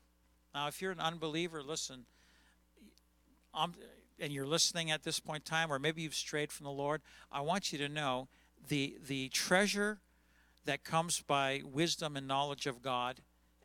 [0.54, 2.06] Now, if you're an unbeliever, listen.
[3.52, 3.74] I'm,
[4.18, 7.02] and you're listening at this point in time, or maybe you've strayed from the Lord.
[7.30, 8.28] I want you to know
[8.68, 10.00] the the treasure
[10.64, 13.20] that comes by wisdom and knowledge of God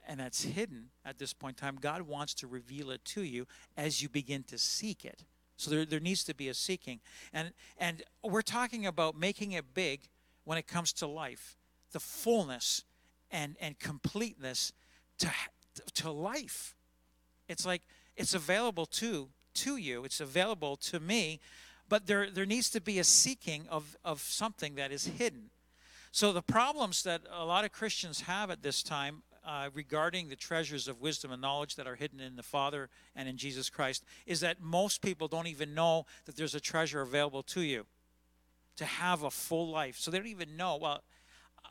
[0.07, 3.45] and that's hidden at this point in time, God wants to reveal it to you
[3.77, 5.23] as you begin to seek it.
[5.55, 6.99] So there, there needs to be a seeking.
[7.31, 10.01] And, and we're talking about making it big
[10.45, 11.57] when it comes to life,
[11.91, 12.85] the fullness
[13.29, 14.73] and, and completeness
[15.19, 15.29] to,
[15.93, 16.75] to life.
[17.47, 17.83] It's like
[18.17, 21.39] it's available to, to you, it's available to me,
[21.87, 25.51] but there, there needs to be a seeking of, of something that is hidden.
[26.11, 30.35] So the problems that a lot of Christians have at this time uh, regarding the
[30.35, 34.03] treasures of wisdom and knowledge that are hidden in the Father and in Jesus Christ
[34.25, 37.85] is that most people don't even know that there's a treasure available to you
[38.75, 39.97] to have a full life.
[39.97, 41.03] So they don't even know, well,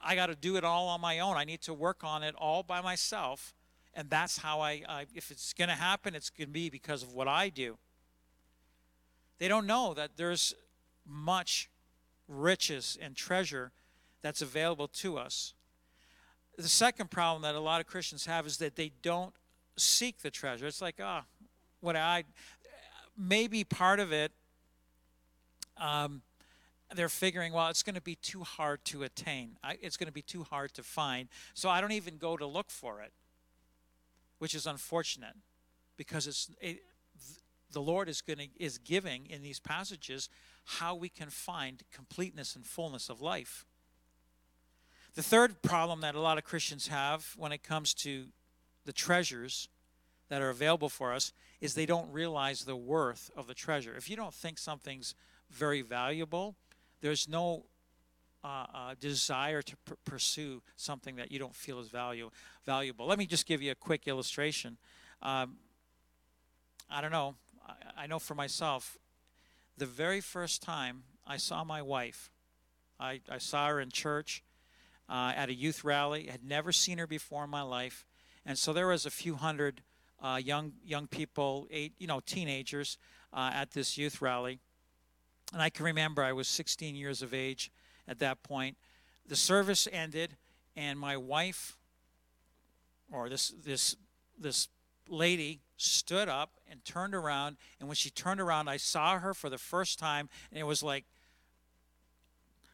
[0.05, 1.37] I got to do it all on my own.
[1.37, 3.55] I need to work on it all by myself.
[3.95, 7.03] And that's how I, I if it's going to happen, it's going to be because
[7.03, 7.79] of what I do.
[9.39, 10.55] They don't know that there's
[11.07, 11.71] much
[12.29, 13.73] riches and treasure
[14.23, 15.55] that's available to us.
[16.57, 19.33] The second problem that a lot of Christians have is that they don't
[19.77, 20.67] seek the treasure.
[20.67, 21.47] It's like, ah, oh,
[21.81, 22.25] what I
[23.17, 24.33] maybe part of it
[25.77, 26.23] um,
[26.95, 29.57] they're figuring, well, it's going to be too hard to attain.
[29.63, 31.29] I, it's going to be too hard to find.
[31.55, 33.13] So I don't even go to look for it,
[34.39, 35.35] which is unfortunate
[35.97, 36.79] because it's it,
[37.71, 40.31] the Lord is going to is giving in these passages
[40.65, 43.67] how we can find completeness and fullness of life.
[45.19, 48.27] The third problem that a lot of Christians have when it comes to
[48.85, 49.69] the treasures
[50.29, 53.93] that are available for us is they don't realize the worth of the treasure.
[53.97, 55.17] If you don't think something's
[55.51, 56.55] very valuable,
[57.01, 57.65] there's no
[58.45, 62.31] uh, uh, desire to pr- pursue something that you don't feel is value
[62.65, 63.05] valuable.
[63.05, 64.77] Let me just give you a quick illustration.
[65.21, 65.57] Um,
[66.89, 67.35] I don't know.
[67.67, 68.97] I, I, know for myself,
[69.77, 72.31] the very first time I saw my wife,
[73.01, 74.45] I, I saw her in church
[75.09, 76.27] uh, at a youth rally.
[76.27, 78.05] Had never seen her before in my life,
[78.45, 79.83] and so there was a few hundred
[80.23, 82.99] uh, young young people, eight you know teenagers,
[83.33, 84.61] uh, at this youth rally
[85.53, 87.71] and I can remember I was 16 years of age
[88.07, 88.77] at that point.
[89.27, 90.37] The service ended,
[90.77, 91.79] and my wife,
[93.11, 93.97] or this this
[94.39, 94.69] this
[95.09, 97.57] lady, stood up and turned around.
[97.81, 100.83] And when she turned around, I saw her for the first time, and it was
[100.83, 101.05] like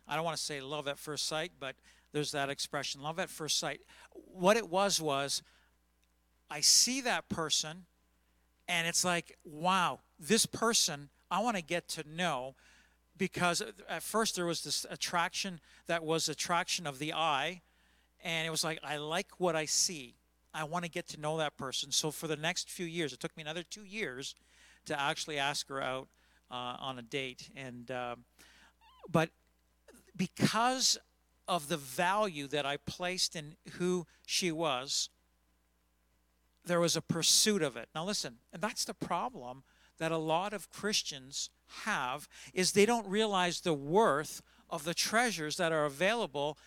[0.07, 1.77] I don't want to say love at first sight, but
[2.15, 3.81] there's that expression, love at first sight.
[4.13, 5.43] What it was was
[6.49, 7.85] I see that person,
[8.69, 12.55] and it's like, wow, this person I want to get to know
[13.17, 17.63] because at first there was this attraction that was attraction of the eye
[18.23, 20.17] and it was like i like what i see
[20.53, 23.21] i want to get to know that person so for the next few years it
[23.21, 24.35] took me another two years
[24.85, 26.09] to actually ask her out
[26.51, 28.17] uh, on a date and uh,
[29.09, 29.31] but
[30.17, 30.99] because
[31.47, 35.09] of the value that i placed in who she was
[36.67, 39.63] there was a pursuit of it now listen and that's the problem
[39.99, 41.51] that a lot of Christians
[41.85, 46.59] have is they don't realize the worth of the treasures that are available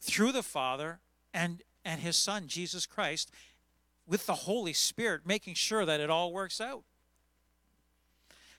[0.00, 1.00] through the Father
[1.34, 3.30] and and his son Jesus Christ
[4.06, 6.82] with the Holy Spirit making sure that it all works out.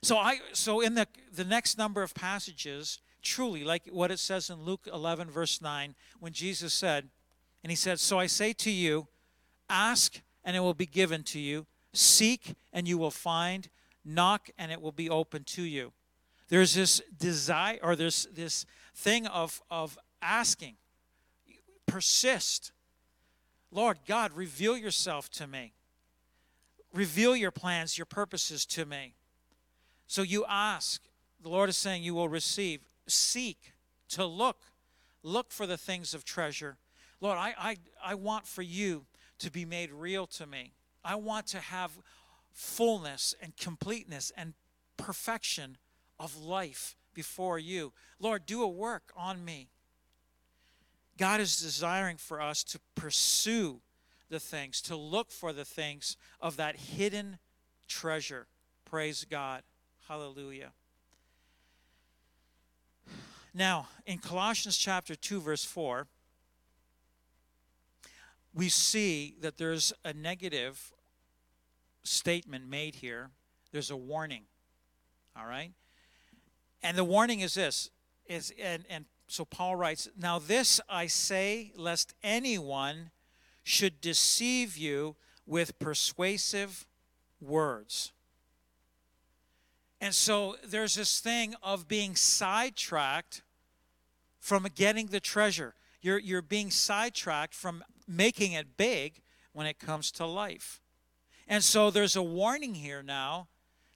[0.02, 4.50] So I so in the the next number of passages truly like what it says
[4.50, 7.08] in Luke 11 verse 9 when Jesus said
[7.62, 9.06] and he said so I say to you
[9.70, 13.68] ask and it will be given to you Seek and you will find.
[14.04, 15.92] Knock and it will be open to you.
[16.48, 20.74] There's this desire or there's this thing of, of asking.
[21.86, 22.72] Persist.
[23.70, 25.72] Lord God, reveal yourself to me.
[26.92, 29.14] Reveal your plans, your purposes to me.
[30.06, 31.00] So you ask.
[31.42, 32.80] The Lord is saying you will receive.
[33.12, 33.72] Seek
[34.10, 34.62] to look.
[35.22, 36.76] Look for the things of treasure.
[37.20, 39.06] Lord, I, I, I want for you
[39.38, 40.72] to be made real to me.
[41.04, 41.92] I want to have
[42.52, 44.54] fullness and completeness and
[44.96, 45.78] perfection
[46.18, 47.92] of life before you.
[48.18, 49.68] Lord, do a work on me.
[51.18, 53.80] God is desiring for us to pursue
[54.28, 57.38] the things, to look for the things of that hidden
[57.86, 58.46] treasure.
[58.84, 59.62] Praise God.
[60.08, 60.72] Hallelujah.
[63.54, 66.06] Now, in Colossians chapter 2, verse 4,
[68.54, 70.92] we see that there's a negative
[72.02, 73.30] statement made here.
[73.72, 74.44] There's a warning.
[75.36, 75.72] All right?
[76.82, 77.90] And the warning is this
[78.26, 83.10] is and, and so Paul writes, Now this I say, lest anyone
[83.62, 86.86] should deceive you with persuasive
[87.40, 88.12] words.
[90.02, 93.42] And so there's this thing of being sidetracked
[94.40, 95.74] from getting the treasure.
[96.00, 99.20] You're, you're being sidetracked from making it big
[99.52, 100.80] when it comes to life.
[101.46, 103.46] And so there's a warning here now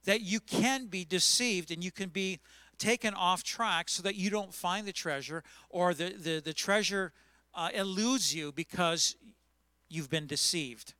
[0.05, 2.39] that you can be deceived and you can be
[2.77, 7.11] taken off track so that you don't find the treasure or the, the, the treasure
[7.53, 9.17] uh, eludes you because
[9.89, 10.93] you've been deceived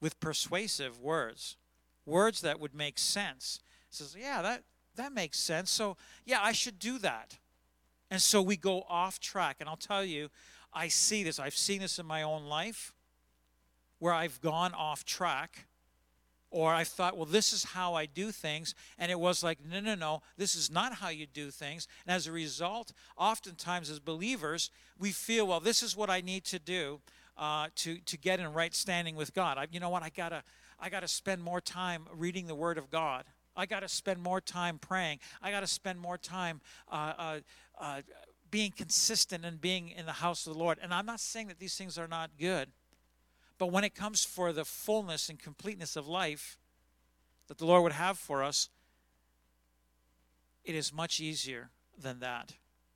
[0.00, 1.56] with persuasive words,
[2.04, 3.60] words that would make sense.
[3.96, 4.62] Says, yeah, that,
[4.96, 5.70] that makes sense.
[5.70, 7.38] So, yeah, I should do that.
[8.10, 9.56] And so we go off track.
[9.60, 10.28] And I'll tell you,
[10.72, 11.38] I see this.
[11.38, 12.94] I've seen this in my own life
[13.98, 15.66] where I've gone off track
[16.50, 18.74] or I thought, well, this is how I do things.
[18.98, 21.88] And it was like, no, no, no, this is not how you do things.
[22.06, 26.44] And as a result, oftentimes as believers, we feel, well, this is what I need
[26.44, 27.00] to do
[27.36, 29.58] uh, to, to get in right standing with God.
[29.58, 30.02] I, you know what?
[30.02, 30.42] I got to
[30.78, 33.24] I got to spend more time reading the Word of God.
[33.56, 35.20] I got to spend more time praying.
[35.42, 37.38] I got to spend more time uh, uh,
[37.80, 38.00] uh,
[38.50, 40.78] being consistent and being in the house of the Lord.
[40.82, 42.68] And I'm not saying that these things are not good.
[43.58, 46.58] But when it comes for the fullness and completeness of life
[47.48, 48.68] that the Lord would have for us,
[50.64, 52.52] it is much easier than that.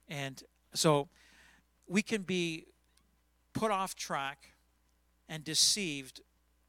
[0.08, 0.42] And
[0.74, 1.08] so
[1.86, 2.66] we can be
[3.52, 4.50] put off track
[5.28, 6.20] and deceived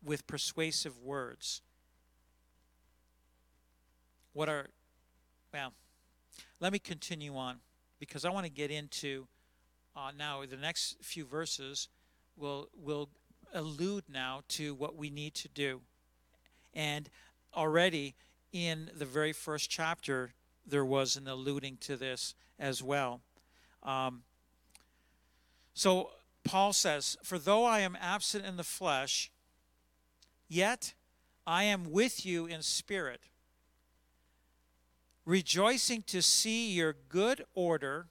[0.04, 1.62] with persuasive words.
[4.34, 4.68] What are,
[5.54, 5.74] well,
[6.60, 7.58] let me continue on
[8.00, 9.28] because I want to get into
[9.96, 11.90] uh, now the next few verses
[12.38, 13.10] will will
[13.54, 15.82] allude now to what we need to do.
[16.74, 17.10] And
[17.56, 18.16] already
[18.54, 20.34] in the very first chapter,
[20.66, 23.22] there was an alluding to this as well.
[23.84, 24.24] Um,
[25.74, 26.12] so
[26.44, 29.32] Paul says, For though I am absent in the flesh,
[30.48, 30.94] yet
[31.46, 33.22] I am with you in spirit,
[35.26, 38.08] rejoicing to see your good order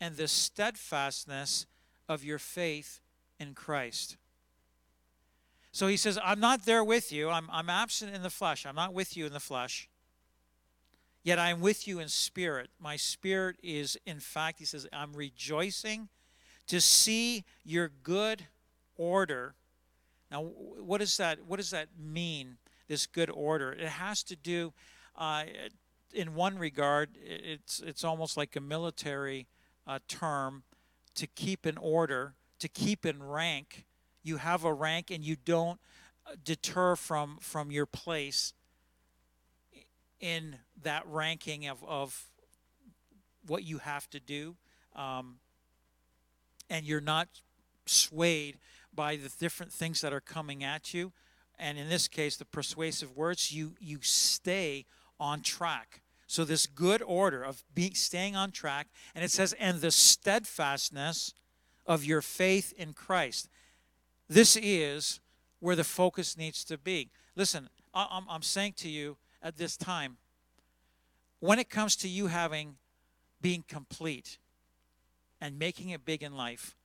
[0.00, 1.66] and the steadfastness
[2.08, 3.00] of your faith
[3.38, 4.16] in Christ.
[5.72, 7.30] So he says, I'm not there with you.
[7.30, 8.64] I'm, I'm absent in the flesh.
[8.64, 9.88] I'm not with you in the flesh.
[11.24, 12.68] Yet I'm with you in spirit.
[12.78, 16.08] My spirit is, in fact, he says, I'm rejoicing
[16.66, 18.46] to see your good
[18.96, 19.54] order.
[20.30, 23.72] Now, what does that, what does that mean, this good order?
[23.72, 24.72] It has to do,
[25.16, 25.44] uh,
[26.14, 29.46] in one regard, it's, it's almost like a military
[29.86, 30.62] uh, term
[31.16, 33.84] to keep in order, to keep in rank.
[34.22, 35.80] You have a rank and you don't
[36.26, 38.54] uh, deter from from your place
[40.20, 42.30] in that ranking of, of
[43.46, 44.56] what you have to do
[44.96, 45.36] um,
[46.70, 47.28] and you're not
[47.84, 48.58] swayed
[48.94, 51.12] by the different things that are coming at you.
[51.58, 54.86] And in this case the persuasive words you you stay
[55.20, 56.00] on track
[56.34, 61.34] so this good order of being staying on track and it says and the steadfastness
[61.86, 63.48] of your faith in christ
[64.28, 65.20] this is
[65.60, 67.10] where the focus needs to be.
[67.36, 70.18] Listen, I'm, I'm saying to you at this time,
[71.40, 72.76] when it comes to you having
[73.40, 74.38] being complete
[75.40, 76.76] and making it big in life,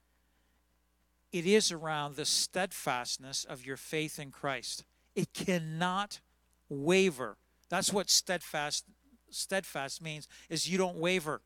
[1.31, 4.83] it is around the steadfastness of your faith in Christ.
[5.15, 6.19] It cannot
[6.67, 7.37] waver.
[7.69, 8.85] That's what steadfast
[9.31, 11.41] steadfast means is you don't waver.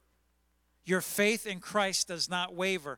[0.86, 2.98] Your faith in Christ does not waver.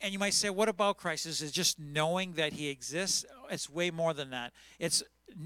[0.00, 1.26] And you might say, what about Christ?
[1.26, 3.26] Is it just knowing that he exists?
[3.50, 4.52] It's way more than that.
[4.78, 5.02] It's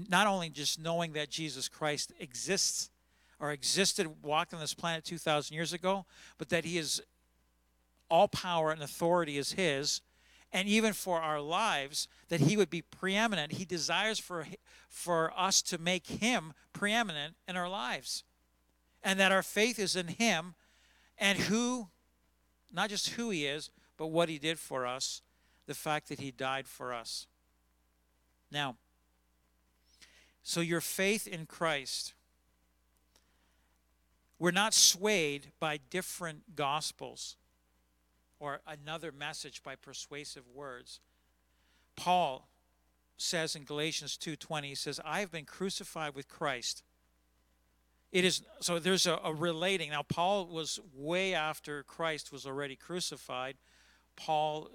[0.09, 2.89] not only just knowing that Jesus Christ exists
[3.39, 6.05] or existed, walked on this planet 2,000 years ago,
[6.37, 7.01] but that he is
[8.09, 10.01] all power and authority is his.
[10.53, 13.53] And even for our lives, that he would be preeminent.
[13.53, 14.47] He desires for,
[14.87, 18.23] for us to make him preeminent in our lives.
[19.05, 20.55] And that our faith is in him
[21.17, 21.87] and who,
[22.73, 25.21] not just who he is, but what he did for us,
[25.67, 27.27] the fact that he died for us.
[28.51, 28.75] Now,
[30.43, 32.13] so your faith in Christ,
[34.37, 37.35] we're not swayed by different gospels
[38.39, 40.99] or another message by persuasive words.
[41.95, 42.49] Paul
[43.17, 46.83] says in Galatians 2:20 he says I have been crucified with Christ.
[48.15, 49.89] It is so there's a, a relating.
[49.89, 53.57] Now Paul was way after Christ was already crucified
[54.15, 54.69] Paul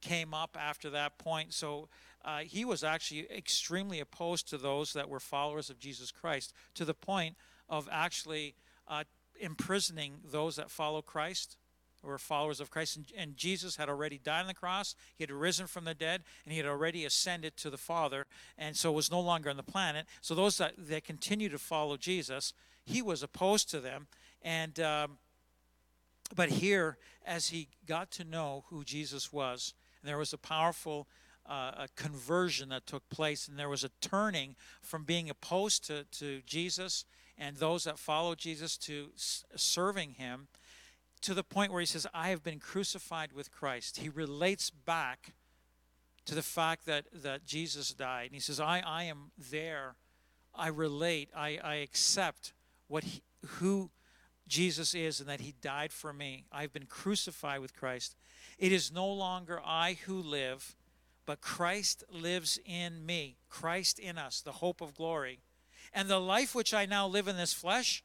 [0.00, 1.52] came up after that point.
[1.52, 1.88] So
[2.24, 6.84] uh, he was actually extremely opposed to those that were followers of Jesus Christ, to
[6.84, 7.36] the point
[7.68, 8.54] of actually
[8.88, 9.04] uh,
[9.38, 11.56] imprisoning those that follow Christ
[12.02, 12.96] or followers of Christ.
[12.96, 16.22] And, and, Jesus had already died on the cross, he had risen from the dead,
[16.44, 18.26] and he had already ascended to the Father,
[18.58, 20.06] and so was no longer on the planet.
[20.20, 22.52] So those that, that continue to follow Jesus,
[22.84, 24.06] he was opposed to them.
[24.42, 24.78] And.
[24.80, 25.18] Um,
[26.32, 26.96] but here,
[27.26, 29.74] as he got to know who Jesus was,
[30.04, 31.08] there was a powerful
[31.44, 36.04] uh, a conversion that took place, and there was a turning from being opposed to,
[36.04, 37.04] to Jesus
[37.40, 40.46] and those that followed Jesus to serving him
[41.22, 43.98] to the point where he says, I have been crucified with Christ.
[43.98, 45.34] He relates back
[46.24, 48.26] to the fact that, that Jesus died.
[48.26, 49.96] And he says, I, I am there.
[50.54, 51.30] I relate.
[51.36, 52.52] I, I accept
[52.88, 53.90] what he, who
[54.46, 56.44] Jesus is and that he died for me.
[56.50, 58.16] I've been crucified with Christ.
[58.58, 60.76] It is no longer I who live,
[61.26, 63.36] but Christ lives in me.
[63.48, 65.40] Christ in us, the hope of glory.
[65.92, 68.02] And the life which I now live in this flesh,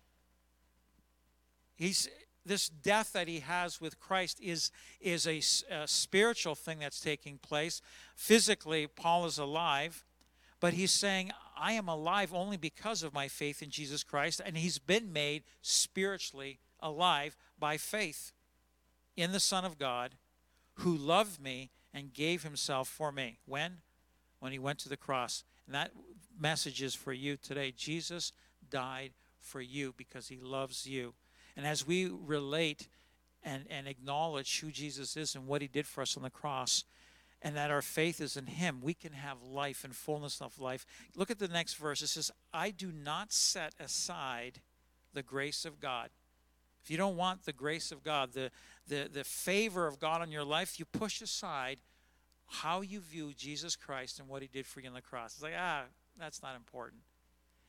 [1.76, 2.08] he's
[2.46, 4.72] this death that he has with Christ is
[5.02, 5.42] is a,
[5.74, 7.82] a spiritual thing that's taking place.
[8.16, 10.06] Physically, Paul is alive,
[10.60, 14.58] but he's saying, I am alive only because of my faith in Jesus Christ, and
[14.58, 18.32] he's been made spiritually alive by faith
[19.16, 20.16] in the Son of God
[20.80, 23.40] who loved me and gave himself for me.
[23.46, 23.78] When?
[24.40, 25.44] When he went to the cross.
[25.66, 25.92] And that
[26.38, 27.74] message is for you today.
[27.76, 28.34] Jesus
[28.70, 31.14] died for you because he loves you.
[31.56, 32.88] And as we relate
[33.44, 36.84] and, and acknowledge who Jesus is and what he did for us on the cross,
[37.42, 40.86] and that our faith is in him, we can have life and fullness of life.
[41.16, 42.02] Look at the next verse.
[42.02, 44.62] It says, I do not set aside
[45.14, 46.10] the grace of God.
[46.84, 48.52] If you don't want the grace of God, the,
[48.88, 51.80] the, the favor of God on your life, you push aside
[52.48, 55.34] how you view Jesus Christ and what he did for you on the cross.
[55.34, 55.84] It's like, ah,
[56.20, 57.02] that's not important.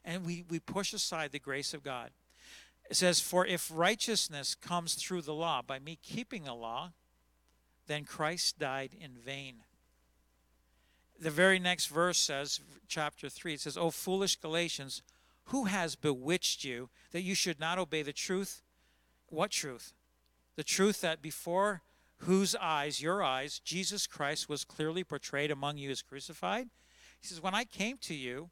[0.05, 2.11] And we, we push aside the grace of God.
[2.89, 6.93] It says, For if righteousness comes through the law, by me keeping the law,
[7.87, 9.65] then Christ died in vain.
[11.19, 15.03] The very next verse says, chapter 3, it says, O foolish Galatians,
[15.47, 18.63] who has bewitched you that you should not obey the truth?
[19.29, 19.95] What truth?
[20.57, 21.83] The truth that before
[22.21, 26.69] whose eyes, your eyes, Jesus Christ was clearly portrayed among you as crucified?
[27.21, 28.51] He says, When I came to you,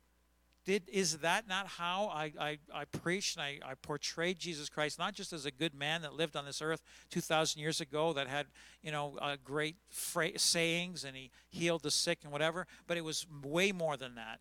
[0.65, 4.99] did is that not how I, I, I preached and I, I portrayed Jesus Christ
[4.99, 8.27] not just as a good man that lived on this earth 2,000 years ago that
[8.29, 8.47] had
[8.83, 13.05] you know uh, great fra- sayings and he healed the sick and whatever, but it
[13.05, 14.41] was way more than that.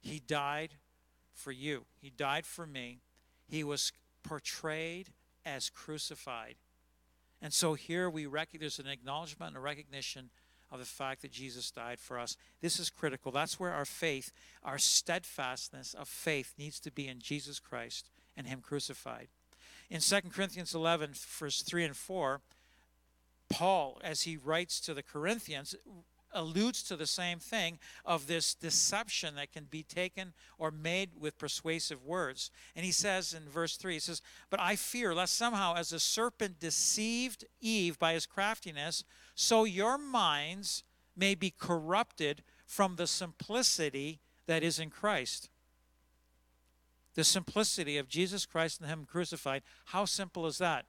[0.00, 0.74] He died
[1.32, 1.86] for you.
[2.00, 3.00] He died for me.
[3.46, 3.92] He was
[4.22, 5.10] portrayed
[5.44, 6.56] as crucified,
[7.40, 10.30] and so here we rec- there's an acknowledgement and a recognition
[10.70, 12.36] of the fact that Jesus died for us.
[12.60, 13.32] This is critical.
[13.32, 18.46] That's where our faith, our steadfastness of faith needs to be in Jesus Christ and
[18.46, 19.28] Him crucified.
[19.90, 22.40] In 2 Corinthians 11, verse 3 and 4,
[23.48, 25.74] Paul, as he writes to the Corinthians,
[26.32, 31.38] alludes to the same thing of this deception that can be taken or made with
[31.38, 32.50] persuasive words.
[32.76, 36.00] And he says in verse 3, he says, But I fear lest somehow, as the
[36.00, 39.04] serpent deceived Eve by his craftiness,
[39.34, 40.84] so your minds
[41.16, 45.50] may be corrupted from the simplicity that is in Christ.
[47.14, 49.62] The simplicity of Jesus Christ and Him crucified.
[49.86, 50.86] How simple is that?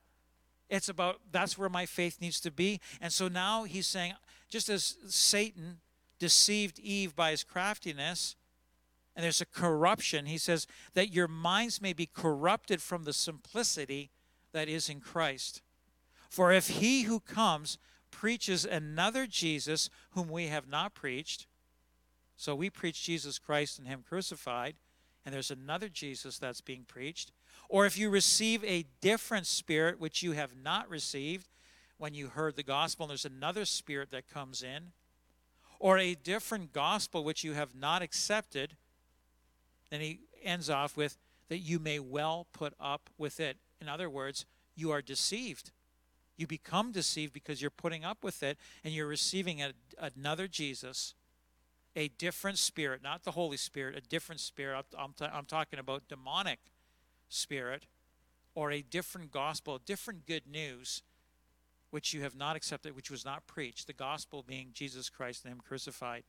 [0.69, 2.79] It's about that's where my faith needs to be.
[3.01, 4.13] And so now he's saying,
[4.49, 5.79] just as Satan
[6.17, 8.35] deceived Eve by his craftiness,
[9.15, 14.11] and there's a corruption, he says that your minds may be corrupted from the simplicity
[14.51, 15.61] that is in Christ.
[16.29, 17.77] For if he who comes
[18.11, 21.47] preaches another Jesus whom we have not preached,
[22.35, 24.75] so we preach Jesus Christ and him crucified,
[25.25, 27.31] and there's another Jesus that's being preached,
[27.67, 31.47] or if you receive a different spirit which you have not received
[31.99, 34.93] when you heard the gospel, and there's another spirit that comes in,
[35.79, 38.75] or a different gospel which you have not accepted,
[39.91, 41.17] then he ends off with
[41.49, 43.57] that you may well put up with it.
[43.81, 44.45] In other words,
[44.75, 45.71] you are deceived.
[46.37, 51.13] You become deceived because you're putting up with it and you're receiving a, another Jesus,
[51.95, 54.85] a different spirit, not the Holy Spirit, a different spirit.
[54.97, 56.59] I'm, I'm, I'm talking about demonic
[57.27, 57.87] spirit
[58.55, 61.01] or a different gospel, different good news,
[61.91, 65.53] which you have not accepted, which was not preached, the gospel being Jesus Christ and
[65.53, 66.23] Him crucified.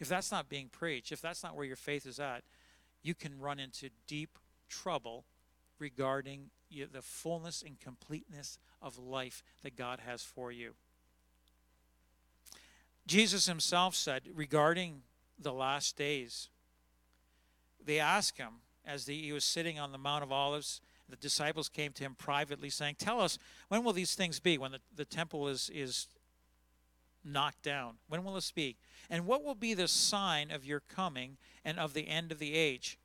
[0.00, 2.42] If that's not being preached, if that's not where your faith is at,
[3.02, 4.38] you can run into deep
[4.68, 5.24] trouble
[5.78, 10.74] regarding the fullness and completeness of life that God has for you.
[13.06, 15.02] Jesus himself said regarding
[15.38, 16.48] the last days,
[17.84, 18.54] they asked him,
[18.86, 20.80] as the, he was sitting on the Mount of Olives.
[21.08, 23.38] The disciples came to him privately, saying, Tell us,
[23.68, 24.58] when will these things be?
[24.58, 26.08] When the, the temple is, is
[27.24, 27.96] knocked down?
[28.08, 28.76] When will this be?
[29.10, 32.54] And what will be the sign of your coming and of the end of the
[32.54, 32.98] age?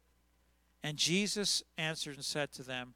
[0.81, 2.93] And Jesus answered and said to them,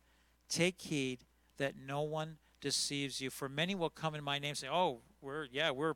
[0.47, 1.25] Take heed
[1.57, 3.29] that no one deceives you.
[3.29, 5.95] For many will come in my name, say, Oh, we're, yeah, we're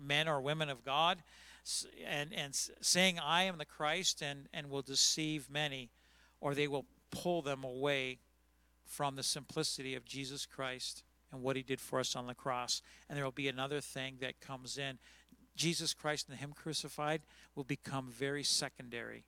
[0.00, 1.22] men or women of God,
[2.06, 5.90] and, and saying, I am the Christ, and, and will deceive many
[6.40, 8.18] or they will pull them away
[8.88, 12.82] from the simplicity of Jesus Christ and what he did for us on the cross.
[13.08, 14.98] And there will be another thing that comes in.
[15.54, 17.22] Jesus Christ and him crucified
[17.54, 19.24] will become very secondary.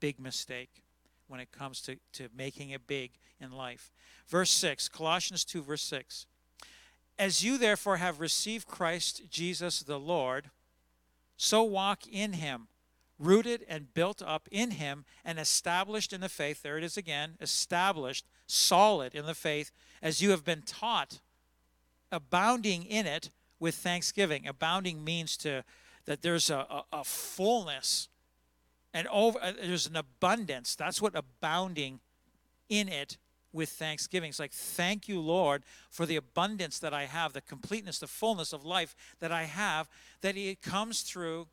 [0.00, 0.82] Big mistake.
[1.28, 3.92] when it comes to, to making it big in life.
[4.26, 6.26] Verse 6, Colossians 2, verse 6.
[7.18, 10.50] As you therefore have received Christ Jesus the Lord,
[11.36, 12.68] so walk in him,
[13.18, 16.62] rooted and built up in him, and established in the faith.
[16.62, 19.70] There it is again, established, solid in the faith,
[20.02, 21.20] as you have been taught,
[22.10, 23.30] abounding in it
[23.60, 24.46] with thanksgiving.
[24.46, 25.64] Abounding means to
[26.06, 28.08] that there's a, a, a fullness
[28.94, 30.74] and over uh, there's an abundance.
[30.74, 32.00] That's what abounding
[32.68, 33.18] in it
[33.52, 34.30] with thanksgiving.
[34.30, 38.52] It's like, thank you, Lord, for the abundance that I have, the completeness, the fullness
[38.52, 39.88] of life that I have,
[40.20, 41.48] that it comes through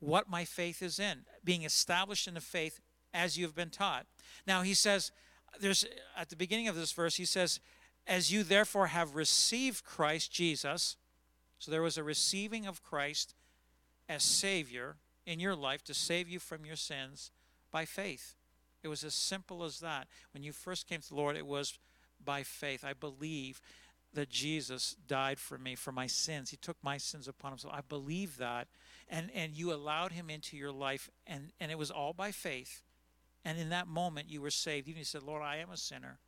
[0.00, 2.80] what my faith is in, being established in the faith
[3.12, 4.06] as you've been taught.
[4.46, 5.10] Now, he says,
[5.60, 5.84] there's
[6.16, 7.60] at the beginning of this verse, he says,
[8.06, 10.96] as you therefore have received Christ Jesus,
[11.58, 13.34] so there was a receiving of Christ
[14.08, 17.30] as Savior in your life to save you from your sins
[17.72, 18.36] by faith.
[18.82, 20.06] It was as simple as that.
[20.32, 21.78] When you first came to the Lord, it was
[22.24, 22.84] by faith.
[22.84, 23.60] I believe
[24.12, 26.50] that Jesus died for me for my sins.
[26.50, 27.74] He took my sins upon himself.
[27.74, 28.68] I believe that.
[29.08, 32.82] And and you allowed him into your life and and it was all by faith.
[33.46, 34.88] And in that moment you were saved.
[34.88, 36.18] Even you said, "Lord, I am a sinner."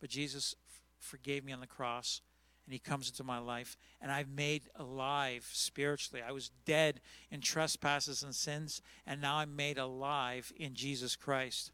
[0.00, 2.22] But Jesus f- forgave me on the cross
[2.64, 7.40] and he comes into my life and i've made alive spiritually i was dead in
[7.40, 11.72] trespasses and sins and now i'm made alive in jesus christ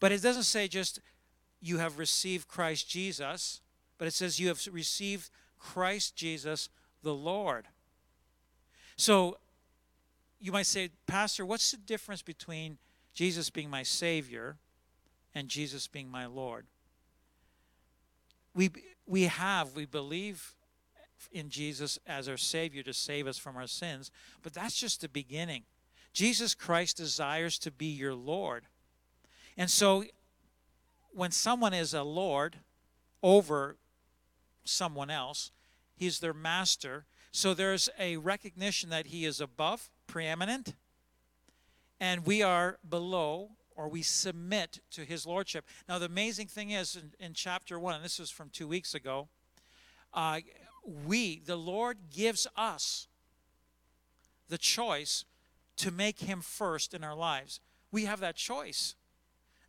[0.00, 0.98] but it doesn't say just
[1.60, 3.60] you have received christ jesus
[3.98, 6.68] but it says you have received christ jesus
[7.02, 7.68] the lord
[8.96, 9.36] so
[10.40, 12.78] you might say pastor what's the difference between
[13.14, 14.56] jesus being my savior
[15.34, 16.66] and jesus being my lord
[18.54, 18.70] we
[19.06, 20.54] we have we believe
[21.32, 24.10] in Jesus as our savior to save us from our sins,
[24.42, 25.64] but that's just the beginning.
[26.12, 28.66] Jesus Christ desires to be your Lord.
[29.56, 30.04] And so
[31.12, 32.56] when someone is a lord
[33.22, 33.76] over
[34.64, 35.50] someone else,
[35.96, 37.06] he's their master.
[37.32, 40.74] So there's a recognition that he is above, preeminent,
[42.04, 45.64] and we are below or we submit to his lordship.
[45.88, 48.94] Now, the amazing thing is in, in chapter one, and this was from two weeks
[48.94, 49.28] ago,
[50.12, 50.40] uh,
[50.84, 53.08] we, the Lord gives us
[54.50, 55.24] the choice
[55.76, 57.58] to make him first in our lives.
[57.90, 58.96] We have that choice.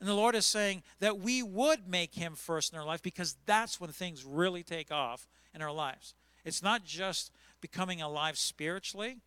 [0.02, 3.38] And the Lord is saying that we would make him first in our life because
[3.46, 6.14] that's when things really take off in our lives.
[6.44, 7.32] It's not just
[7.62, 9.20] becoming alive spiritually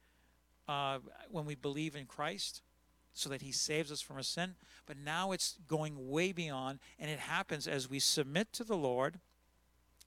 [0.69, 0.99] uh,
[1.31, 2.61] when we believe in Christ,
[3.13, 4.55] so that he saves us from our sin.
[4.87, 9.21] But now it's going way beyond, and it happens as we submit to the Lord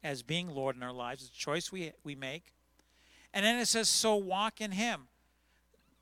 [0.04, 1.24] as being Lord in our lives.
[1.24, 2.54] It's a choice we, we make.
[3.34, 5.08] And then it says, so walk in him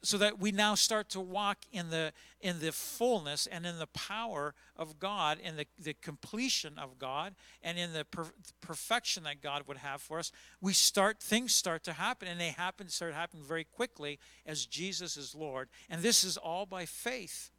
[0.01, 3.87] so that we now start to walk in the in the fullness and in the
[3.87, 8.27] power of God in the, the completion of God and in the per,
[8.61, 10.31] perfection that God would have for us
[10.61, 15.17] we start things start to happen and they happen start happening very quickly as Jesus
[15.17, 15.69] is Lord.
[15.89, 17.51] And this is all by faith.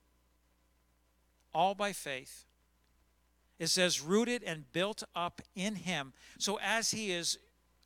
[1.55, 2.45] All by faith.
[3.59, 6.13] It says rooted and built up in him.
[6.39, 7.39] So as he is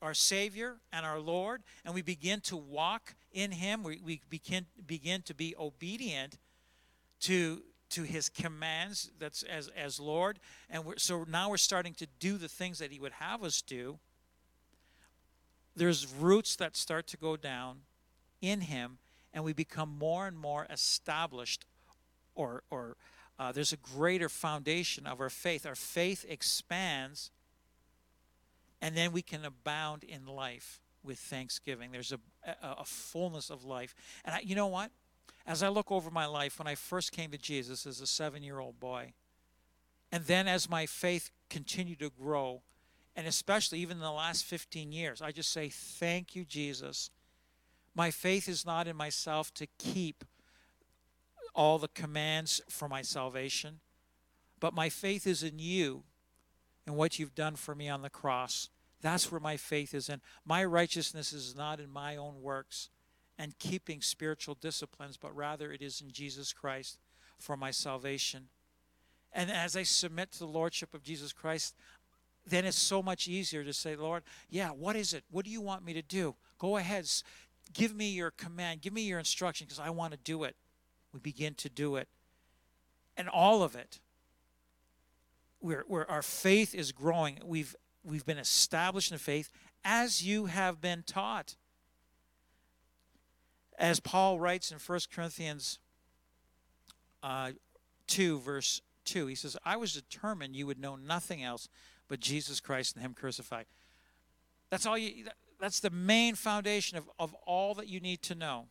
[0.05, 3.83] our Savior and our Lord, and we begin to walk in Him.
[3.83, 6.39] We, we begin, begin to be obedient
[7.21, 10.39] to, to His commands that's as, as Lord.
[10.69, 13.63] And we're, so now we're starting to do the things that He would have us
[13.63, 13.99] do.
[15.75, 17.79] There's roots that start to go down
[18.41, 18.99] in Him,
[19.33, 21.65] and we become more and more established,
[22.35, 22.97] or, or
[23.39, 25.65] uh, there's a greater foundation of our faith.
[25.67, 27.31] Our faith expands
[28.85, 31.91] and then we can abound in life with thanksgiving.
[31.91, 33.95] There's a, a, a fullness of life.
[34.27, 34.91] And I, you know what?
[35.47, 38.43] As I look over my life, when I first came to Jesus as a seven
[38.43, 39.15] year old boy,
[40.13, 42.61] and then as my faith continued to grow,
[43.17, 47.09] and especially even in the last 15 years, I just say, Thank you, Jesus.
[47.95, 50.25] My faith is not in myself to keep
[51.55, 53.81] all the commands for my salvation,
[54.61, 56.03] but my faith is in you
[56.87, 58.69] and what you've done for me on the cross.
[59.05, 60.23] That's where my faith is in.
[60.47, 62.89] My righteousness is not in my own works
[63.39, 66.97] and keeping spiritual disciplines, but rather it is in Jesus Christ
[67.39, 68.49] for my salvation.
[69.31, 71.75] And as I submit to the Lordship of Jesus Christ,
[72.47, 75.25] then it's so much easier to say, Lord, yeah, what is it?
[75.31, 76.35] What do you want me to do?
[76.59, 77.07] Go ahead.
[77.75, 78.81] Give me your command.
[78.81, 80.57] Give me your instruction because I want to do it.
[81.13, 82.09] We begin to do it.
[83.19, 84.01] And all of it,
[85.59, 89.51] where, where our faith is growing, we've we've been established in the faith
[89.85, 91.57] as you have been taught.
[93.79, 95.79] As Paul writes in 1 Corinthians
[97.23, 97.53] uh,
[98.07, 99.27] 2, verse 2.
[99.27, 101.69] He says, I was determined you would know nothing else
[102.09, 103.67] but Jesus Christ and Him crucified.
[104.71, 105.27] That's all you.
[105.61, 108.67] That's the main foundation of, of all that you need to know.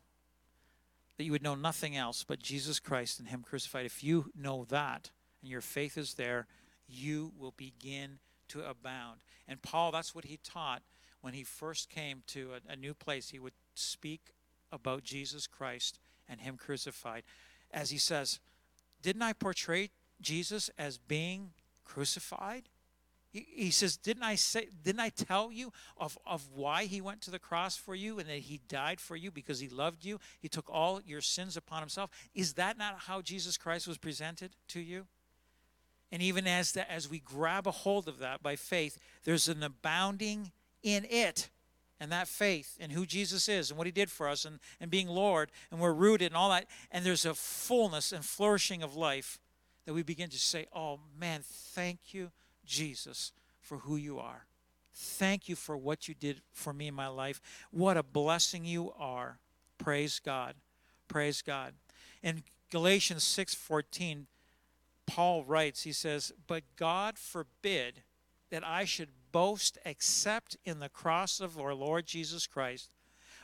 [1.18, 3.86] That you would know nothing else but Jesus Christ and Him crucified.
[3.86, 5.12] If you know that
[5.42, 6.48] and your faith is there,
[6.88, 8.20] you will begin
[8.54, 9.20] to abound.
[9.48, 10.82] And Paul, that's what he taught
[11.22, 13.30] when he first came to a, a new place.
[13.30, 14.34] He would speak
[14.72, 17.24] about Jesus Christ and Him crucified.
[17.72, 18.40] As he says,
[19.02, 21.52] Didn't I portray Jesus as being
[21.86, 22.64] crucified?
[23.32, 27.32] He, says, Didn't I say didn't I tell you of, of why he went to
[27.32, 30.20] the cross for you and that he died for you because he loved you?
[30.40, 32.12] He took all your sins upon himself.
[32.36, 35.08] Is that not how Jesus Christ was presented to you?
[36.14, 40.52] And even as as we grab a hold of that by faith, there's an abounding
[40.84, 41.50] in it
[42.00, 44.92] and that faith and who Jesus is and what he did for us and, and
[44.92, 48.96] being Lord, and we're rooted and all that, and there's a fullness and flourishing of
[48.96, 49.40] life
[49.88, 52.30] that we begin to say, Oh man, thank you,
[52.64, 54.46] Jesus, for who you are.
[54.94, 57.42] Thank you for what you did for me in my life.
[57.72, 59.40] What a blessing you are.
[59.80, 60.54] Praise God.
[61.08, 61.74] Praise God.
[62.22, 64.28] In Galatians 6:14,
[65.06, 68.04] Paul writes, he says, "But God forbid
[68.50, 72.90] that I should boast except in the cross of our Lord Jesus Christ,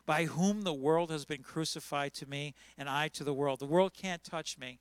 [0.05, 3.59] by whom the world has been crucified to me and I to the world.
[3.59, 4.79] The world can't touch me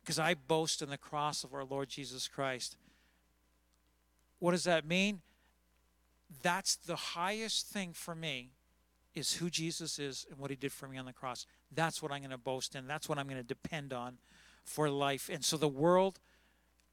[0.00, 2.76] because I boast in the cross of our Lord Jesus Christ.
[4.38, 5.20] What does that mean?
[6.42, 8.50] That's the highest thing for me
[9.14, 11.46] is who Jesus is and what he did for me on the cross.
[11.70, 12.86] That's what I'm going to boast in.
[12.86, 14.18] That's what I'm going to depend on
[14.64, 15.28] for life.
[15.32, 16.20] And so the world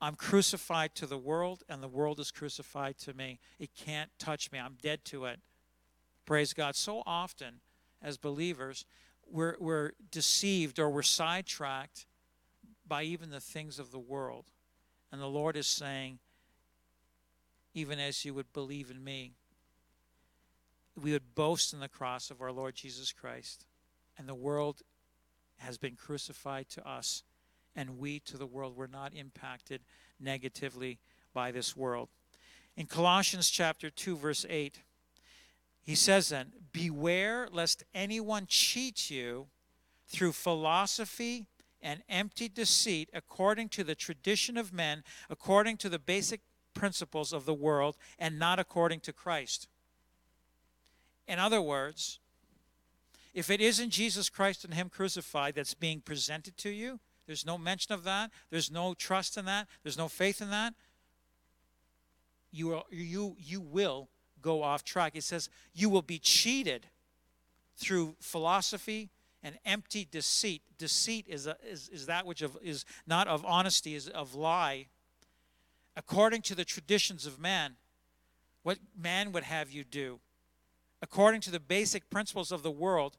[0.02, 3.40] I'm crucified to the world, and the world is crucified to me.
[3.60, 4.60] It can't touch me.
[4.60, 5.40] I'm dead to it.
[6.26, 6.76] Praise God.
[6.76, 7.60] So often,
[8.02, 8.86] as believers,
[9.30, 12.06] we're, we're deceived or we're sidetracked
[12.88, 14.46] by even the things of the world.
[15.12, 16.20] And the Lord is saying,
[17.74, 19.34] even as you would believe in me,
[20.96, 23.66] we would boast in the cross of our Lord Jesus Christ.
[24.18, 24.82] And the world
[25.58, 27.24] has been crucified to us
[27.80, 28.76] and we to the world.
[28.76, 29.80] We're not impacted
[30.20, 31.00] negatively
[31.34, 32.10] by this world.
[32.76, 34.82] In Colossians chapter 2 verse 8,
[35.82, 39.48] he says then, "Beware lest anyone cheat you
[40.08, 41.48] through philosophy
[41.82, 46.42] and empty deceit according to the tradition of men, according to the basic
[46.74, 49.70] principles of the world and not according to Christ."
[51.28, 52.20] In other words,
[53.34, 57.00] if it isn't Jesus Christ and Him crucified that's being presented to you,
[57.30, 58.32] there's no mention of that.
[58.50, 59.68] There's no trust in that.
[59.84, 60.74] There's no faith in that.
[62.52, 64.10] You, are, you, you will
[64.42, 65.12] go off track.
[65.16, 66.88] It says you will be cheated
[67.78, 69.12] through philosophy
[69.44, 70.64] and empty deceit.
[70.80, 74.88] Deceit is, a, is, is that which of, is not of honesty, is of lie.
[75.96, 77.76] According to the traditions of man,
[78.64, 80.20] what man would have you do,
[81.00, 83.18] according to the basic principles of the world,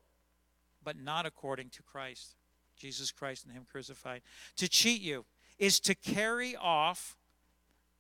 [0.83, 2.35] but not according to Christ.
[2.81, 4.22] Jesus Christ and Him crucified.
[4.57, 5.24] To cheat you
[5.59, 7.16] is to carry off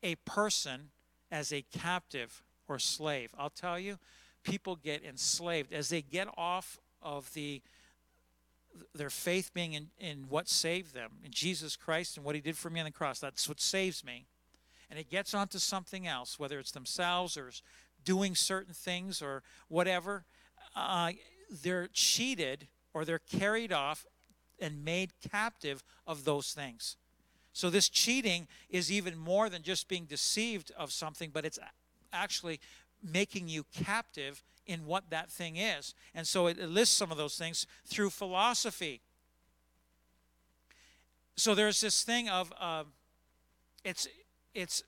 [0.02, 0.90] a person
[1.30, 3.34] as a captive or slave.
[3.38, 3.98] I'll tell you,
[4.42, 7.62] people get enslaved as they get off of the
[8.94, 12.56] their faith being in, in what saved them, in Jesus Christ and what He did
[12.56, 13.18] for me on the cross.
[13.18, 14.26] That's what saves me.
[14.88, 17.50] And it gets onto something else, whether it's themselves or
[18.04, 20.24] doing certain things or whatever.
[20.76, 21.12] Uh,
[21.50, 24.06] they're cheated or they're carried off
[24.60, 26.96] and made captive of those things.
[27.52, 31.58] So this cheating is even more than just being deceived of something, but it's
[32.12, 32.60] actually
[33.02, 35.94] making you captive in what that thing is.
[36.14, 39.00] And so it lists some of those things through philosophy.
[41.36, 42.84] So there's this thing of uh,
[43.84, 44.06] it's
[44.54, 44.82] it's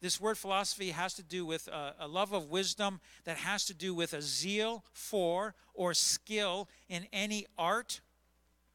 [0.00, 3.74] this word philosophy has to do with a, a, love of wisdom that has to
[3.74, 8.00] do with a zeal for or skill in any art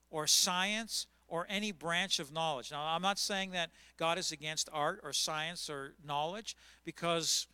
[0.10, 2.72] or science or any branch of knowledge.
[2.72, 6.55] Now, I'm not saying that God is against art or science or knowledge
[6.86, 7.47] because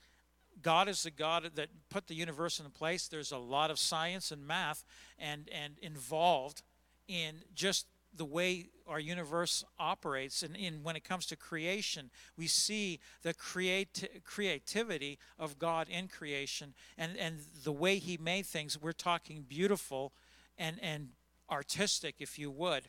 [0.62, 3.08] God is the God that put the universe in place.
[3.08, 4.84] There's a lot of science and math
[5.18, 6.62] and, and involved
[7.08, 12.48] in just the way our universe operates and in when it comes to creation we
[12.48, 18.80] see the create, creativity of god in creation and and the way he made things
[18.80, 20.14] we're talking beautiful
[20.58, 21.10] and and
[21.50, 22.84] artistic, if you would.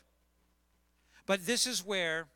[1.26, 2.26] But this is where,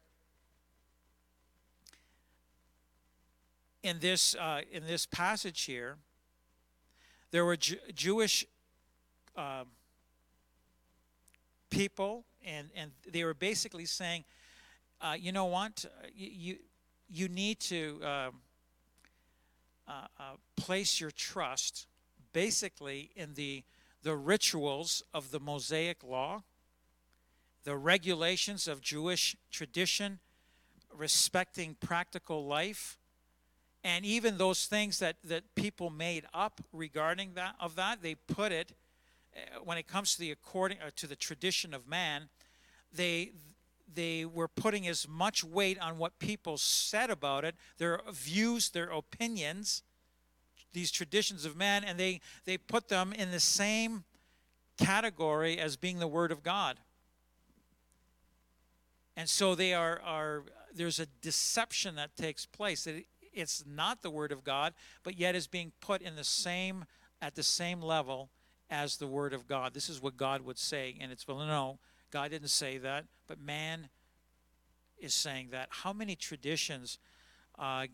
[3.82, 5.96] in this, uh, in this passage here,
[7.30, 8.46] there were Jew- Jewish
[9.36, 9.64] uh,
[11.70, 14.24] people, and, and they were basically saying,
[15.00, 15.84] uh, you know what?
[16.14, 16.56] You, you,
[17.10, 18.40] you need to um,
[19.86, 20.22] uh, uh,
[20.56, 21.86] place your trust
[22.32, 23.62] basically in the,
[24.02, 26.42] the rituals of the Mosaic law,
[27.64, 30.20] the regulations of Jewish tradition,
[30.94, 32.98] respecting practical life,
[33.84, 38.52] and even those things that, that people made up regarding that of that, they put
[38.52, 38.72] it
[39.34, 42.28] uh, when it comes to the according uh, to the tradition of man,
[42.92, 43.32] they
[43.94, 48.90] they were putting as much weight on what people said about it, their views, their
[48.90, 49.82] opinions,
[50.72, 54.04] these traditions of man, and they, they put them in the same
[54.78, 56.78] category as being the Word of God.
[59.16, 60.44] And so they are, are
[60.74, 63.02] there's a deception that takes place that
[63.32, 66.84] it's not the Word of God, but yet is being put in the same
[67.20, 68.30] at the same level
[68.70, 69.74] as the Word of God.
[69.74, 71.78] This is what God would say, and it's well, no,
[72.10, 73.88] God didn't say that, but man
[74.98, 75.68] is saying that.
[75.70, 76.98] How many traditions
[77.58, 77.86] uh,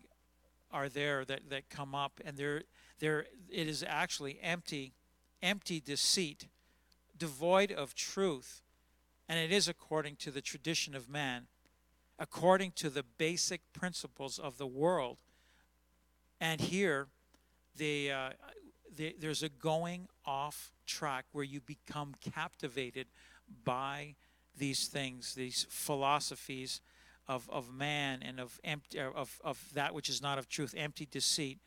[0.71, 2.63] are there that, that come up, and there,
[2.99, 4.93] there, it is actually empty,
[5.41, 6.47] empty deceit,
[7.17, 8.61] devoid of truth,
[9.27, 11.47] and it is according to the tradition of man,
[12.19, 15.17] according to the basic principles of the world.
[16.39, 17.07] And here,
[17.77, 18.29] the, uh,
[18.95, 23.07] the, there's a going off track where you become captivated
[23.63, 24.15] by
[24.57, 26.81] these things, these philosophies
[27.27, 31.07] of, of man and of, empty, of, of that which is not of truth, empty
[31.09, 31.59] deceit,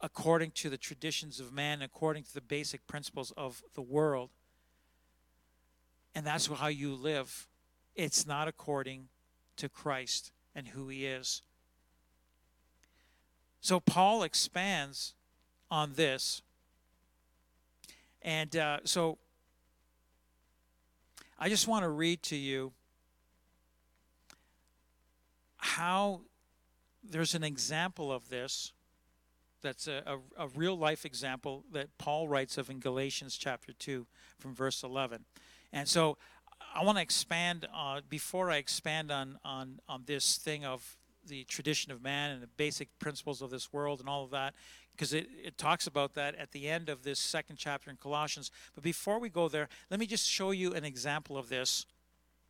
[0.00, 4.30] according to the traditions of man, according to the basic principles of the world.
[6.14, 7.46] And that's how you live.
[7.94, 9.08] It's not according
[9.56, 11.42] to Christ and who he is.
[13.60, 15.14] So Paul expands
[15.70, 16.42] on this.
[18.22, 19.18] And uh, so
[21.38, 22.72] I just want to read to you
[25.66, 26.20] how
[27.02, 28.72] there's an example of this
[29.62, 34.06] that's a, a, a, real life example that Paul writes of in Galatians chapter 2
[34.38, 35.24] from verse 11.
[35.72, 36.18] And so
[36.74, 40.96] I want to expand, uh, before I expand on, on, on this thing of
[41.26, 44.54] the tradition of man and the basic principles of this world and all of that,
[44.92, 48.50] because it, it talks about that at the end of this second chapter in Colossians.
[48.74, 51.86] But before we go there, let me just show you an example of this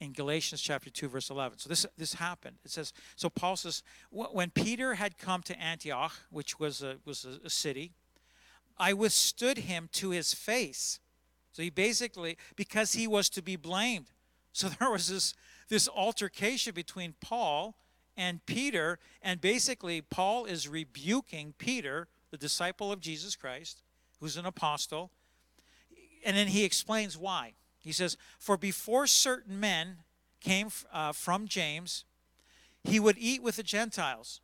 [0.01, 1.59] in Galatians chapter 2 verse 11.
[1.59, 2.57] So this this happened.
[2.65, 7.25] It says so Paul says when Peter had come to Antioch, which was a was
[7.25, 7.93] a, a city,
[8.79, 11.01] I withstood him to his face.
[11.53, 14.07] So he basically because he was to be blamed.
[14.57, 15.35] So there was this
[15.69, 17.77] this altercation between Paul
[18.17, 23.83] and Peter and basically Paul is rebuking Peter the disciple of Jesus Christ,
[24.19, 25.11] who's an apostle.
[26.25, 27.53] And then he explains why.
[27.87, 29.99] He says, For before certain men
[30.41, 32.05] came uh, from James,
[32.83, 34.41] he would eat with the Gentiles.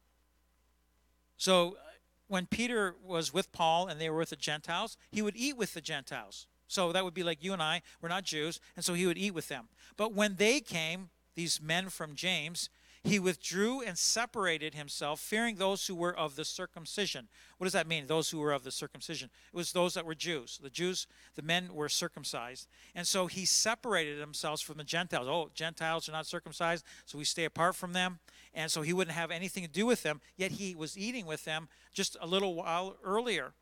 [1.36, 1.80] So uh,
[2.28, 5.74] when Peter was with Paul and they were with the Gentiles, he would eat with
[5.74, 6.46] the Gentiles.
[6.68, 9.18] So that would be like you and I, we're not Jews, and so he would
[9.18, 9.68] eat with them.
[9.96, 12.70] But when they came, these men from James,
[13.04, 17.28] he withdrew and separated himself, fearing those who were of the circumcision.
[17.58, 19.28] What does that mean, those who were of the circumcision?
[19.52, 20.60] It was those that were Jews.
[20.62, 22.68] The Jews, the men were circumcised.
[22.94, 25.26] And so he separated himself from the Gentiles.
[25.28, 28.20] Oh, Gentiles are not circumcised, so we stay apart from them.
[28.54, 31.44] And so he wouldn't have anything to do with them, yet he was eating with
[31.44, 33.52] them just a little while earlier.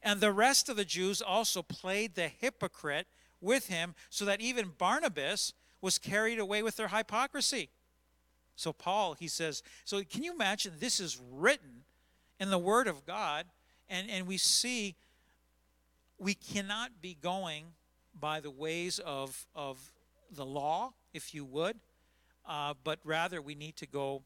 [0.00, 3.08] And the rest of the Jews also played the hypocrite
[3.40, 7.70] with him, so that even Barnabas was carried away with their hypocrisy.
[8.58, 11.84] So, Paul, he says, so can you imagine this is written
[12.40, 13.46] in the Word of God,
[13.88, 14.96] and, and we see
[16.18, 17.66] we cannot be going
[18.18, 19.92] by the ways of, of
[20.28, 21.76] the law, if you would,
[22.48, 24.22] uh, but rather we need to go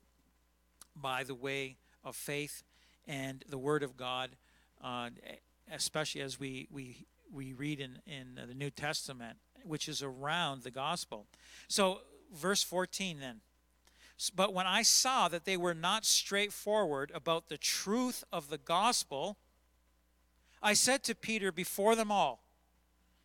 [0.97, 2.63] by the way of faith
[3.07, 4.31] and the Word of God,
[4.83, 5.11] uh,
[5.71, 10.71] especially as we, we, we read in, in the New Testament, which is around the
[10.71, 11.27] gospel.
[11.69, 12.01] So,
[12.35, 13.43] verse 14 then.
[14.31, 19.39] But when I saw that they were not straightforward about the truth of the gospel,
[20.63, 22.45] I said to Peter before them all,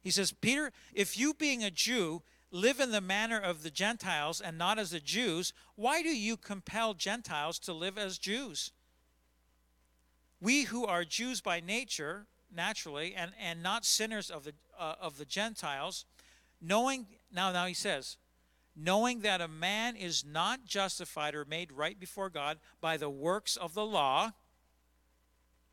[0.02, 4.42] He says, Peter, if you being a Jew live in the manner of the Gentiles
[4.42, 8.72] and not as the Jews, why do you compel Gentiles to live as Jews?
[10.40, 15.18] We who are Jews by nature, naturally, and, and not sinners of the, uh, of
[15.18, 16.06] the Gentiles,
[16.62, 18.18] knowing, now, now he says,
[18.78, 23.58] knowing that a man is not justified or made right before God by the works
[23.58, 24.32] of the law,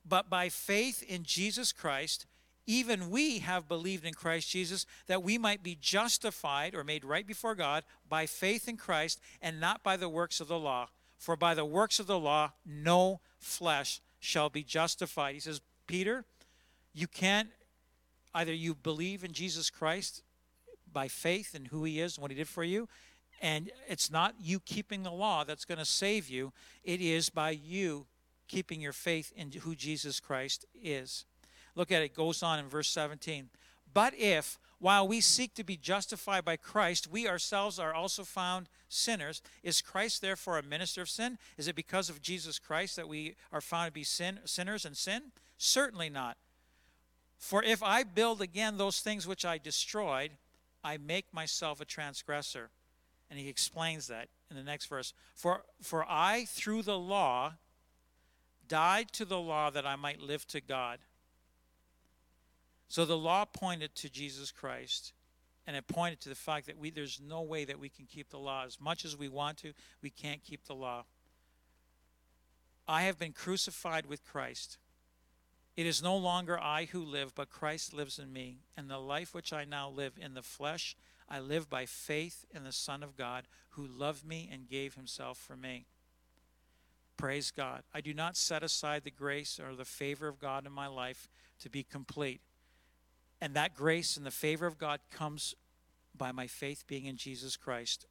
[0.07, 2.27] but by faith in Jesus Christ,
[2.67, 7.27] even we have believed in Christ Jesus that we might be justified or made right
[7.27, 10.89] before God by faith in Christ and not by the works of the law.
[11.19, 15.35] For by the works of the law, no flesh shall be justified.
[15.35, 16.25] He says, Peter,
[16.95, 17.51] you can't
[18.35, 20.23] either you believe in Jesus Christ
[20.95, 22.89] by faith in who he is and what he did for you,
[23.43, 27.51] and it's not you keeping the law that's going to save you, it is by
[27.51, 28.07] you
[28.49, 31.27] keeping your faith in who Jesus Christ is.
[31.75, 33.51] Look at it, it goes on in verse 17.
[33.93, 38.69] But if, while we seek to be justified by Christ, we ourselves are also found
[38.89, 41.39] sinners, is Christ therefore a minister of sin?
[41.57, 44.97] Is it because of Jesus Christ that we are found to be sin, sinners and
[44.97, 45.33] sin?
[45.59, 46.37] Certainly not.
[47.39, 50.33] For if I build again those things which I destroyed,
[50.85, 52.71] I make myself a transgressor.
[53.31, 55.15] And he explains that in the next verse.
[55.35, 57.55] For, for I, through the law,
[58.69, 60.99] died to the law that I might live to God.
[62.87, 65.15] So the law pointed to Jesus Christ,
[65.67, 68.29] and it pointed to the fact that we, there's no way that we can keep
[68.29, 68.65] the law.
[68.65, 69.73] As much as we want to,
[70.03, 71.05] we can't keep the law.
[72.87, 74.79] I have been crucified with Christ.
[75.77, 78.59] It is no longer I who live, but Christ lives in me.
[78.77, 80.97] And the life which I now live in the flesh,
[81.29, 85.37] I live by faith in the Son of God, who loved me and gave himself
[85.37, 85.87] for me.
[87.17, 87.83] Praise God.
[87.93, 91.29] I do not set aside the grace or the favor of God in my life
[91.61, 92.41] to be complete.
[93.41, 95.55] And that grace and the favor of God comes
[96.17, 98.07] by my faith being in Jesus Christ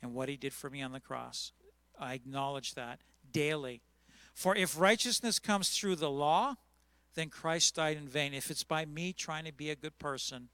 [0.00, 1.52] and what he did for me on the cross.
[1.98, 3.00] I acknowledge that
[3.32, 3.82] daily.
[4.32, 6.54] For if righteousness comes through the law,
[7.14, 8.34] then Christ died in vain.
[8.34, 10.48] If it's by me trying to be a good person,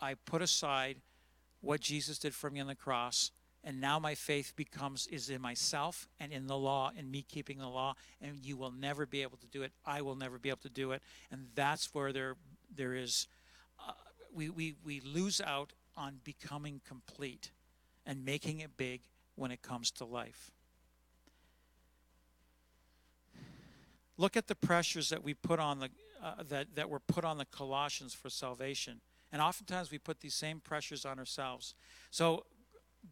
[0.00, 0.98] I put aside
[1.60, 3.30] what Jesus did for me on the cross,
[3.64, 7.58] and now my faith becomes is in myself and in the law and me keeping
[7.58, 9.72] the law, and you will never be able to do it.
[9.84, 12.36] I will never be able to do it, and that's where there
[12.74, 13.26] there is
[13.84, 13.92] uh,
[14.32, 17.50] we, we we lose out on becoming complete
[18.04, 19.00] and making it big
[19.34, 20.52] when it comes to life.
[24.18, 25.90] Look at the pressures that we put on the
[26.22, 29.00] uh, that that were put on the Colossians for salvation,
[29.30, 31.74] and oftentimes we put these same pressures on ourselves.
[32.10, 32.46] So,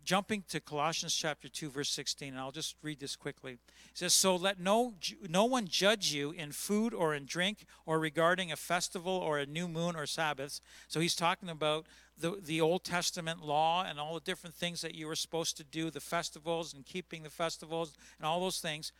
[0.02, 3.52] jumping to Colossians chapter two, verse sixteen, and I'll just read this quickly.
[3.52, 3.59] It
[3.98, 4.94] says, "So let no
[5.28, 9.46] no one judge you in food or in drink or regarding a festival or a
[9.46, 11.86] new moon or Sabbaths." So he's talking about
[12.16, 15.64] the, the Old Testament law and all the different things that you were supposed to
[15.64, 18.92] do, the festivals and keeping the festivals and all those things.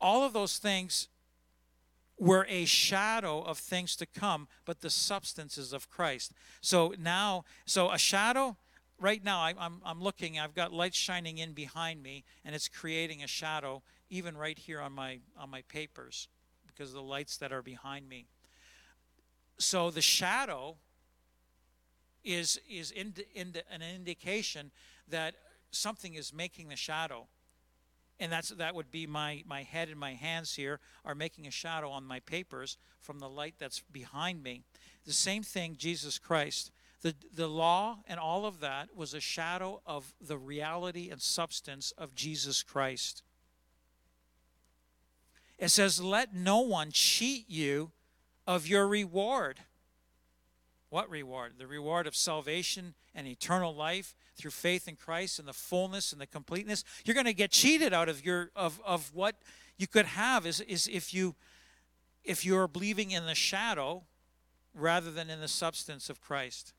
[0.00, 1.08] All of those things
[2.18, 6.32] were a shadow of things to come, but the substances of Christ.
[6.60, 8.56] So now, so a shadow,
[9.00, 12.68] right now, I, I'm, I'm looking, I've got light shining in behind me, and it's
[12.68, 16.28] creating a shadow, even right here on my, on my papers,
[16.66, 18.26] because of the lights that are behind me.
[19.58, 20.76] So the shadow
[22.24, 24.70] is, is in, in, an indication
[25.08, 25.34] that
[25.70, 27.26] something is making the shadow
[28.20, 31.50] and that's that would be my my head and my hands here are making a
[31.50, 34.62] shadow on my papers from the light that's behind me.
[35.04, 36.70] The same thing jesus christ.
[37.02, 41.92] The the law and all of that was a shadow of the reality and substance
[41.98, 43.22] of jesus christ.
[45.58, 47.92] It says let no one cheat you
[48.46, 49.60] of your reward.
[50.88, 51.54] What reward?
[51.58, 56.20] The reward of salvation and eternal life through faith in Christ and the fullness and
[56.20, 56.84] the completeness.
[57.04, 59.36] You're going to get cheated out of your of, of what
[59.76, 61.34] you could have is, is if you
[62.22, 64.04] if you're believing in the shadow
[64.74, 66.72] rather than in the substance of Christ.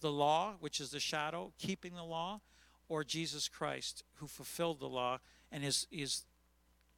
[0.00, 2.40] The law, which is the shadow, keeping the law,
[2.88, 5.18] or Jesus Christ, who fulfilled the law
[5.50, 6.24] and is is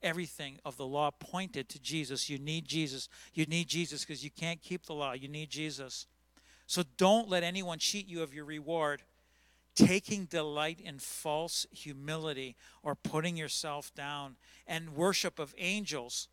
[0.03, 2.29] everything of the law pointed to Jesus.
[2.29, 3.09] You need Jesus.
[3.35, 5.13] You need Jesus because you can't keep the law.
[5.13, 6.07] You need Jesus.
[6.67, 9.03] So don't let anyone cheat you of your reward.
[9.87, 16.27] Taking delight in false humility or putting yourself down and worship of angels,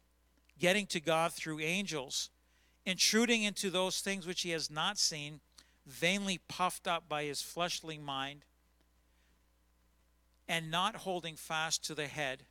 [0.60, 2.32] getting to God through angels,
[2.86, 5.42] intruding into those things which he has not seen,
[5.86, 8.46] vainly puffed up by his fleshly mind,
[10.48, 12.46] and not holding fast to the head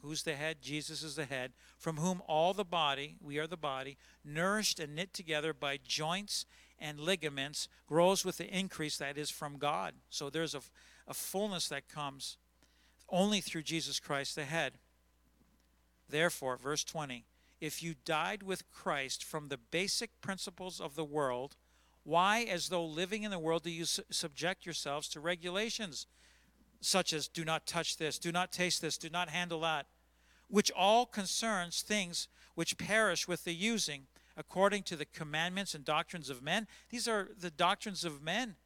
[0.00, 0.62] Who's the head?
[0.62, 4.96] Jesus is the head, from whom all the body, we are the body, nourished and
[4.96, 6.46] knit together by joints
[6.82, 9.94] and ligaments, grows with the increase that is from God.
[10.10, 10.60] So there's a,
[11.08, 12.36] a fullness that comes
[13.08, 14.74] only through Jesus Christ, the head.
[16.08, 17.24] Therefore, verse 20,
[17.60, 21.56] if you died with Christ from the basic principles of the world,
[22.04, 26.06] why, as though living in the world, do you su- subject yourselves to regulations?
[26.82, 29.86] such as do not touch this, do not taste this, do not handle that,
[30.48, 34.06] which all concerns things which perish with the using,
[34.36, 36.66] according to the commandments and doctrines of men.
[36.90, 38.56] These are the doctrines of men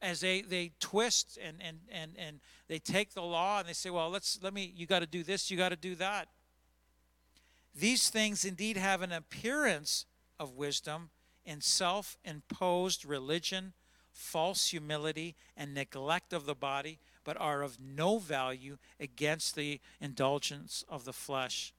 [0.00, 3.90] as they, they twist and, and, and, and they take the law and they say,
[3.90, 6.28] well, let's let me you got to do this, you got to do that.
[7.74, 10.04] These things indeed have an appearance
[10.38, 11.10] of wisdom
[11.44, 13.72] in self-imposed religion,
[14.10, 20.84] false humility, and neglect of the body, but are of no value against the indulgence
[20.88, 21.72] of the flesh.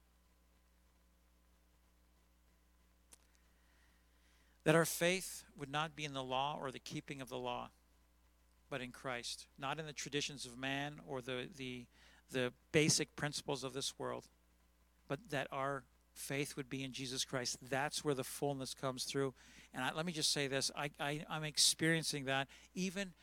[4.64, 7.70] That our faith would not be in the law or the keeping of the law
[8.74, 11.86] but in Christ, not in the traditions of man or the, the,
[12.32, 14.26] the basic principles of this world,
[15.08, 17.58] but that our faith would be in Jesus Christ.
[17.70, 19.36] That's where the fullness comes through.
[19.76, 23.14] And I, let me just say this I, I, I'm experiencing that even,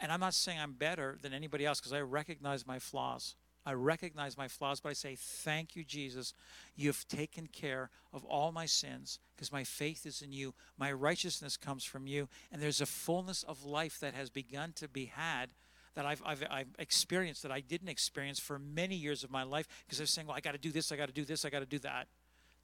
[0.00, 3.34] and I'm not saying I'm better than anybody else because I recognize my flaws.
[3.70, 6.34] I recognize my flaws, but I say, Thank you, Jesus.
[6.74, 10.54] You've taken care of all my sins because my faith is in you.
[10.76, 12.28] My righteousness comes from you.
[12.50, 15.50] And there's a fullness of life that has begun to be had
[15.94, 19.68] that I've, I've, I've experienced that I didn't experience for many years of my life
[19.86, 21.44] because I was saying, Well, I got to do this, I got to do this,
[21.44, 22.08] I got to do that.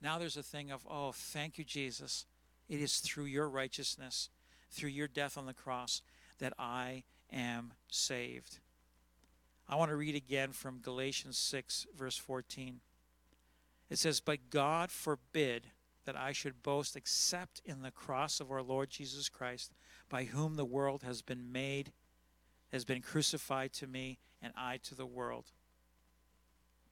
[0.02, 2.26] Now there's a thing of, Oh, thank you, Jesus.
[2.68, 4.28] It is through your righteousness,
[4.72, 6.02] through your death on the cross,
[6.40, 8.59] that I am saved.
[9.68, 12.80] I want to read again from Galatians 6, verse 14.
[13.90, 15.68] It says, But God forbid
[16.04, 19.72] that I should boast except in the cross of our Lord Jesus Christ,
[20.08, 21.92] by whom the world has been made,
[22.70, 25.46] has been crucified to me, and I to the world.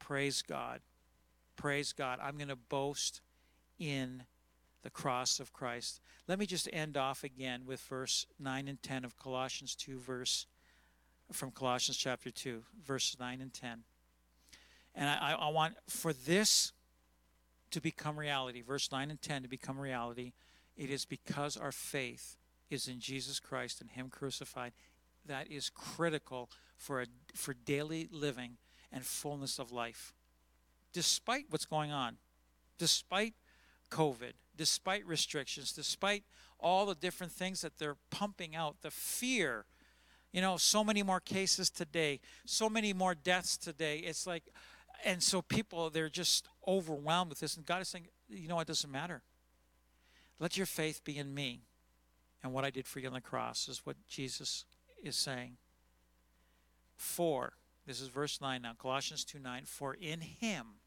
[0.00, 0.80] Praise God.
[1.56, 2.18] Praise God.
[2.20, 3.20] I'm going to boast
[3.78, 4.24] in
[4.82, 6.00] the cross of Christ.
[6.26, 10.46] Let me just end off again with verse 9 and 10 of Colossians 2, verse
[11.32, 13.84] from Colossians chapter 2, verses 9 and 10.
[14.94, 16.72] And I, I want for this
[17.70, 20.32] to become reality, verse 9 and 10 to become reality,
[20.76, 22.36] it is because our faith
[22.70, 24.72] is in Jesus Christ and Him crucified.
[25.26, 28.58] That is critical for, a, for daily living
[28.92, 30.14] and fullness of life.
[30.92, 32.18] Despite what's going on,
[32.78, 33.34] despite
[33.90, 36.24] COVID, despite restrictions, despite
[36.60, 39.66] all the different things that they're pumping out, the fear
[40.34, 43.98] you know, so many more cases today, so many more deaths today.
[43.98, 44.42] It's like,
[45.04, 47.56] and so people, they're just overwhelmed with this.
[47.56, 49.22] And God is saying, you know, it doesn't matter.
[50.40, 51.60] Let your faith be in me
[52.42, 54.64] and what I did for you on the cross, is what Jesus
[55.00, 55.56] is saying.
[56.96, 57.52] For,
[57.86, 60.80] this is verse 9 now, Colossians 2 9, for in him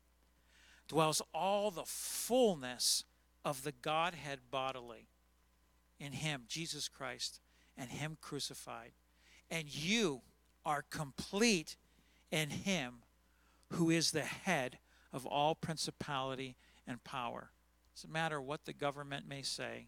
[0.90, 3.06] dwells all the fullness
[3.46, 5.08] of the Godhead bodily.
[6.02, 7.40] In him, Jesus Christ,
[7.78, 8.92] and him crucified
[9.50, 10.22] and you
[10.66, 11.76] are complete
[12.32, 12.96] in him
[13.74, 14.80] who is the head
[15.14, 17.52] of all principality and power.
[17.96, 19.88] Doesn't matter what the government may say,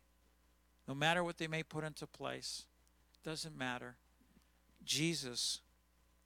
[0.87, 2.65] no matter what they may put into place,
[3.23, 3.97] doesn't matter.
[4.83, 5.61] Jesus,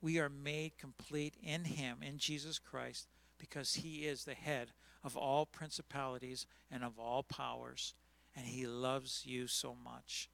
[0.02, 3.08] we are made complete in him, in Jesus Christ,
[3.38, 4.72] because he is the head
[5.04, 7.94] of all principalities and of all powers.
[8.36, 10.30] And he loves you so much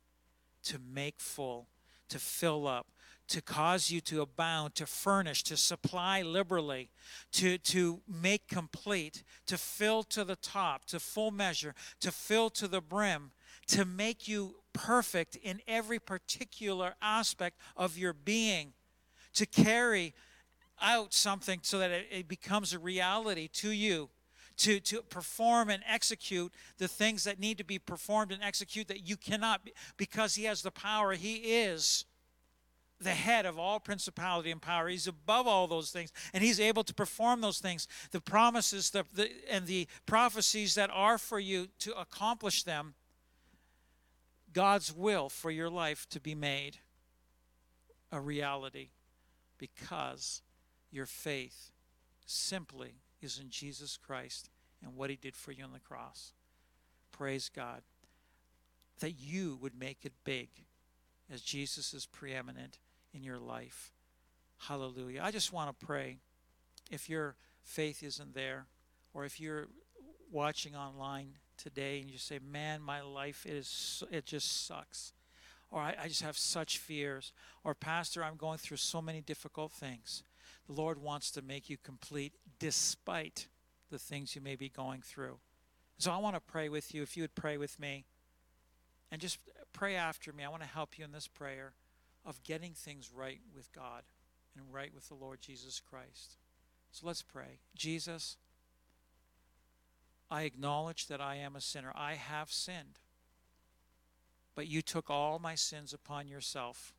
[0.63, 1.67] to make full
[2.09, 2.87] to fill up,
[3.27, 6.89] to cause you to abound, to furnish, to supply liberally,
[7.31, 12.67] to, to make complete, to fill to the top, to full measure, to fill to
[12.67, 13.31] the brim,
[13.67, 18.73] to make you perfect in every particular aspect of your being,
[19.33, 20.13] to carry
[20.81, 24.09] out something so that it, it becomes a reality to you
[24.59, 29.07] to, to perform and execute the things that need to be performed and execute that
[29.07, 29.61] you cannot
[29.97, 31.13] because he has the power.
[31.13, 32.05] He is
[33.01, 34.87] the head of all principality and power.
[34.87, 37.87] He's above all those things, and he's able to perform those things.
[38.11, 42.93] The promises the, the, and the prophecies that are for you to accomplish them,
[44.53, 46.77] God's will for your life to be made
[48.11, 48.89] a reality
[49.57, 50.41] because
[50.91, 51.71] your faith
[52.25, 54.49] simply is in Jesus Christ
[54.83, 56.33] and what he did for you on the cross.
[57.11, 57.81] Praise God.
[58.99, 60.49] That you would make it big
[61.31, 62.79] as Jesus is preeminent
[63.13, 63.91] in your life.
[64.57, 65.21] Hallelujah.
[65.23, 66.17] I just want to pray
[66.91, 68.65] if your faith isn't there
[69.13, 69.67] or if you're
[70.31, 75.13] watching online today and you say, man, my life is, it just sucks.
[75.71, 77.31] Or I, I just have such fears.
[77.63, 80.23] Or, Pastor, I'm going through so many difficult things.
[80.67, 83.47] The Lord wants to make you complete despite
[83.89, 85.37] the things you may be going through.
[85.97, 87.01] So I want to pray with you.
[87.01, 88.05] If you would pray with me
[89.11, 89.37] and just
[89.73, 91.73] pray after me, I want to help you in this prayer
[92.25, 94.03] of getting things right with God
[94.55, 96.37] and right with the Lord Jesus Christ.
[96.91, 97.59] So let's pray.
[97.75, 98.37] Jesus,
[100.29, 101.91] I acknowledge that I am a sinner.
[101.95, 102.99] I have sinned.
[104.55, 106.93] But you took all my sins upon yourself.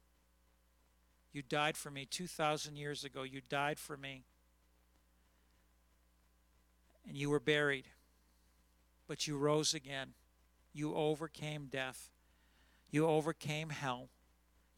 [1.33, 3.23] You died for me 2,000 years ago.
[3.23, 4.25] You died for me.
[7.07, 7.87] And you were buried.
[9.07, 10.15] But you rose again.
[10.73, 12.11] You overcame death.
[12.91, 14.09] You overcame hell.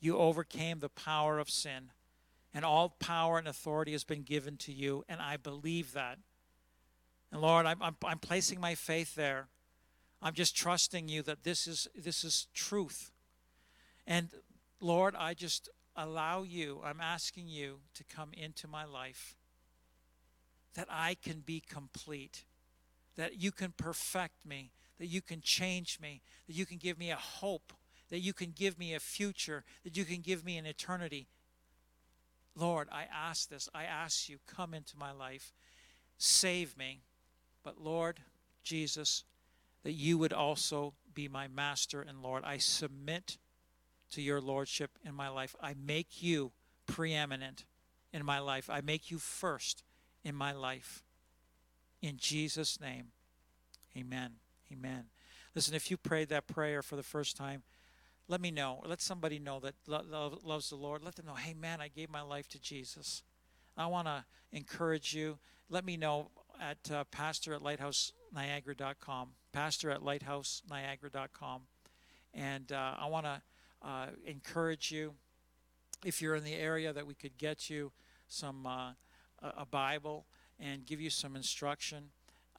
[0.03, 1.93] You overcame the power of sin.
[2.53, 5.05] And all power and authority has been given to you.
[5.09, 6.19] And I believe that.
[7.31, 9.47] And Lord, I'm, I'm, I'm placing my faith there.
[10.21, 13.11] I'm just trusting you that this is this is truth.
[14.07, 14.29] And
[14.81, 19.37] Lord, I just allow you, I'm asking you to come into my life
[20.75, 22.45] that I can be complete,
[23.17, 27.11] that you can perfect me, that you can change me, that you can give me
[27.11, 27.73] a hope,
[28.13, 31.29] that you can give me a future, that you can give me an eternity.
[32.55, 33.71] Lord, I ask this.
[33.75, 35.55] I ask you, come into my life,
[36.19, 37.01] save me.
[37.63, 38.21] But Lord
[38.63, 39.25] Jesus,
[39.83, 42.45] that you would also be my master and Lord.
[42.45, 43.39] I submit
[44.11, 45.57] to your lordship in my life.
[45.59, 46.53] I make you
[46.87, 47.65] preeminent
[48.13, 48.69] in my life.
[48.69, 49.85] I make you first
[50.23, 51.03] in my life.
[52.03, 53.13] In Jesus' name,
[53.97, 54.33] amen.
[54.71, 55.05] Amen.
[55.55, 57.63] Listen, if you prayed that prayer for the first time,
[58.33, 58.81] let me know.
[58.87, 61.05] Let somebody know that lo- loves the Lord.
[61.05, 63.23] Let them know, hey, man, I gave my life to Jesus.
[63.77, 65.39] I want to encourage you.
[65.69, 69.29] Let me know at uh, pastor at lighthouseniagara.com.
[69.53, 71.61] Pastor at lighthouseniagara.com.
[72.33, 73.43] And uh, I want to
[73.83, 75.13] uh, encourage you,
[76.03, 77.93] if you're in the area, that we could get you
[78.29, 78.93] some uh,
[79.43, 80.25] a Bible
[80.59, 82.05] and give you some instruction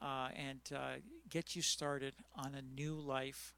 [0.03, 0.99] uh, and uh,
[1.31, 3.55] get you started on a new life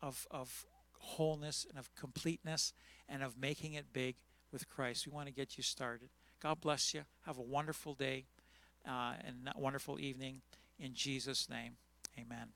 [0.00, 0.64] of, of
[1.02, 2.72] wholeness and of completeness
[3.08, 4.16] and of making it big
[4.50, 5.06] with Christ.
[5.06, 6.08] We want to get you started.
[6.40, 7.02] God bless you.
[7.26, 8.26] Have a wonderful day
[8.86, 10.42] uh, and a wonderful evening.
[10.78, 11.76] In Jesus' name,
[12.18, 12.48] amen.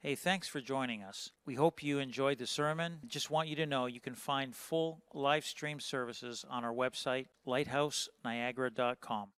[0.00, 1.30] Hey, thanks for joining us.
[1.46, 2.98] We hope you enjoyed the sermon.
[3.06, 7.26] Just want you to know you can find full live stream services on our website,
[7.46, 9.28] lighthouseniagara.com.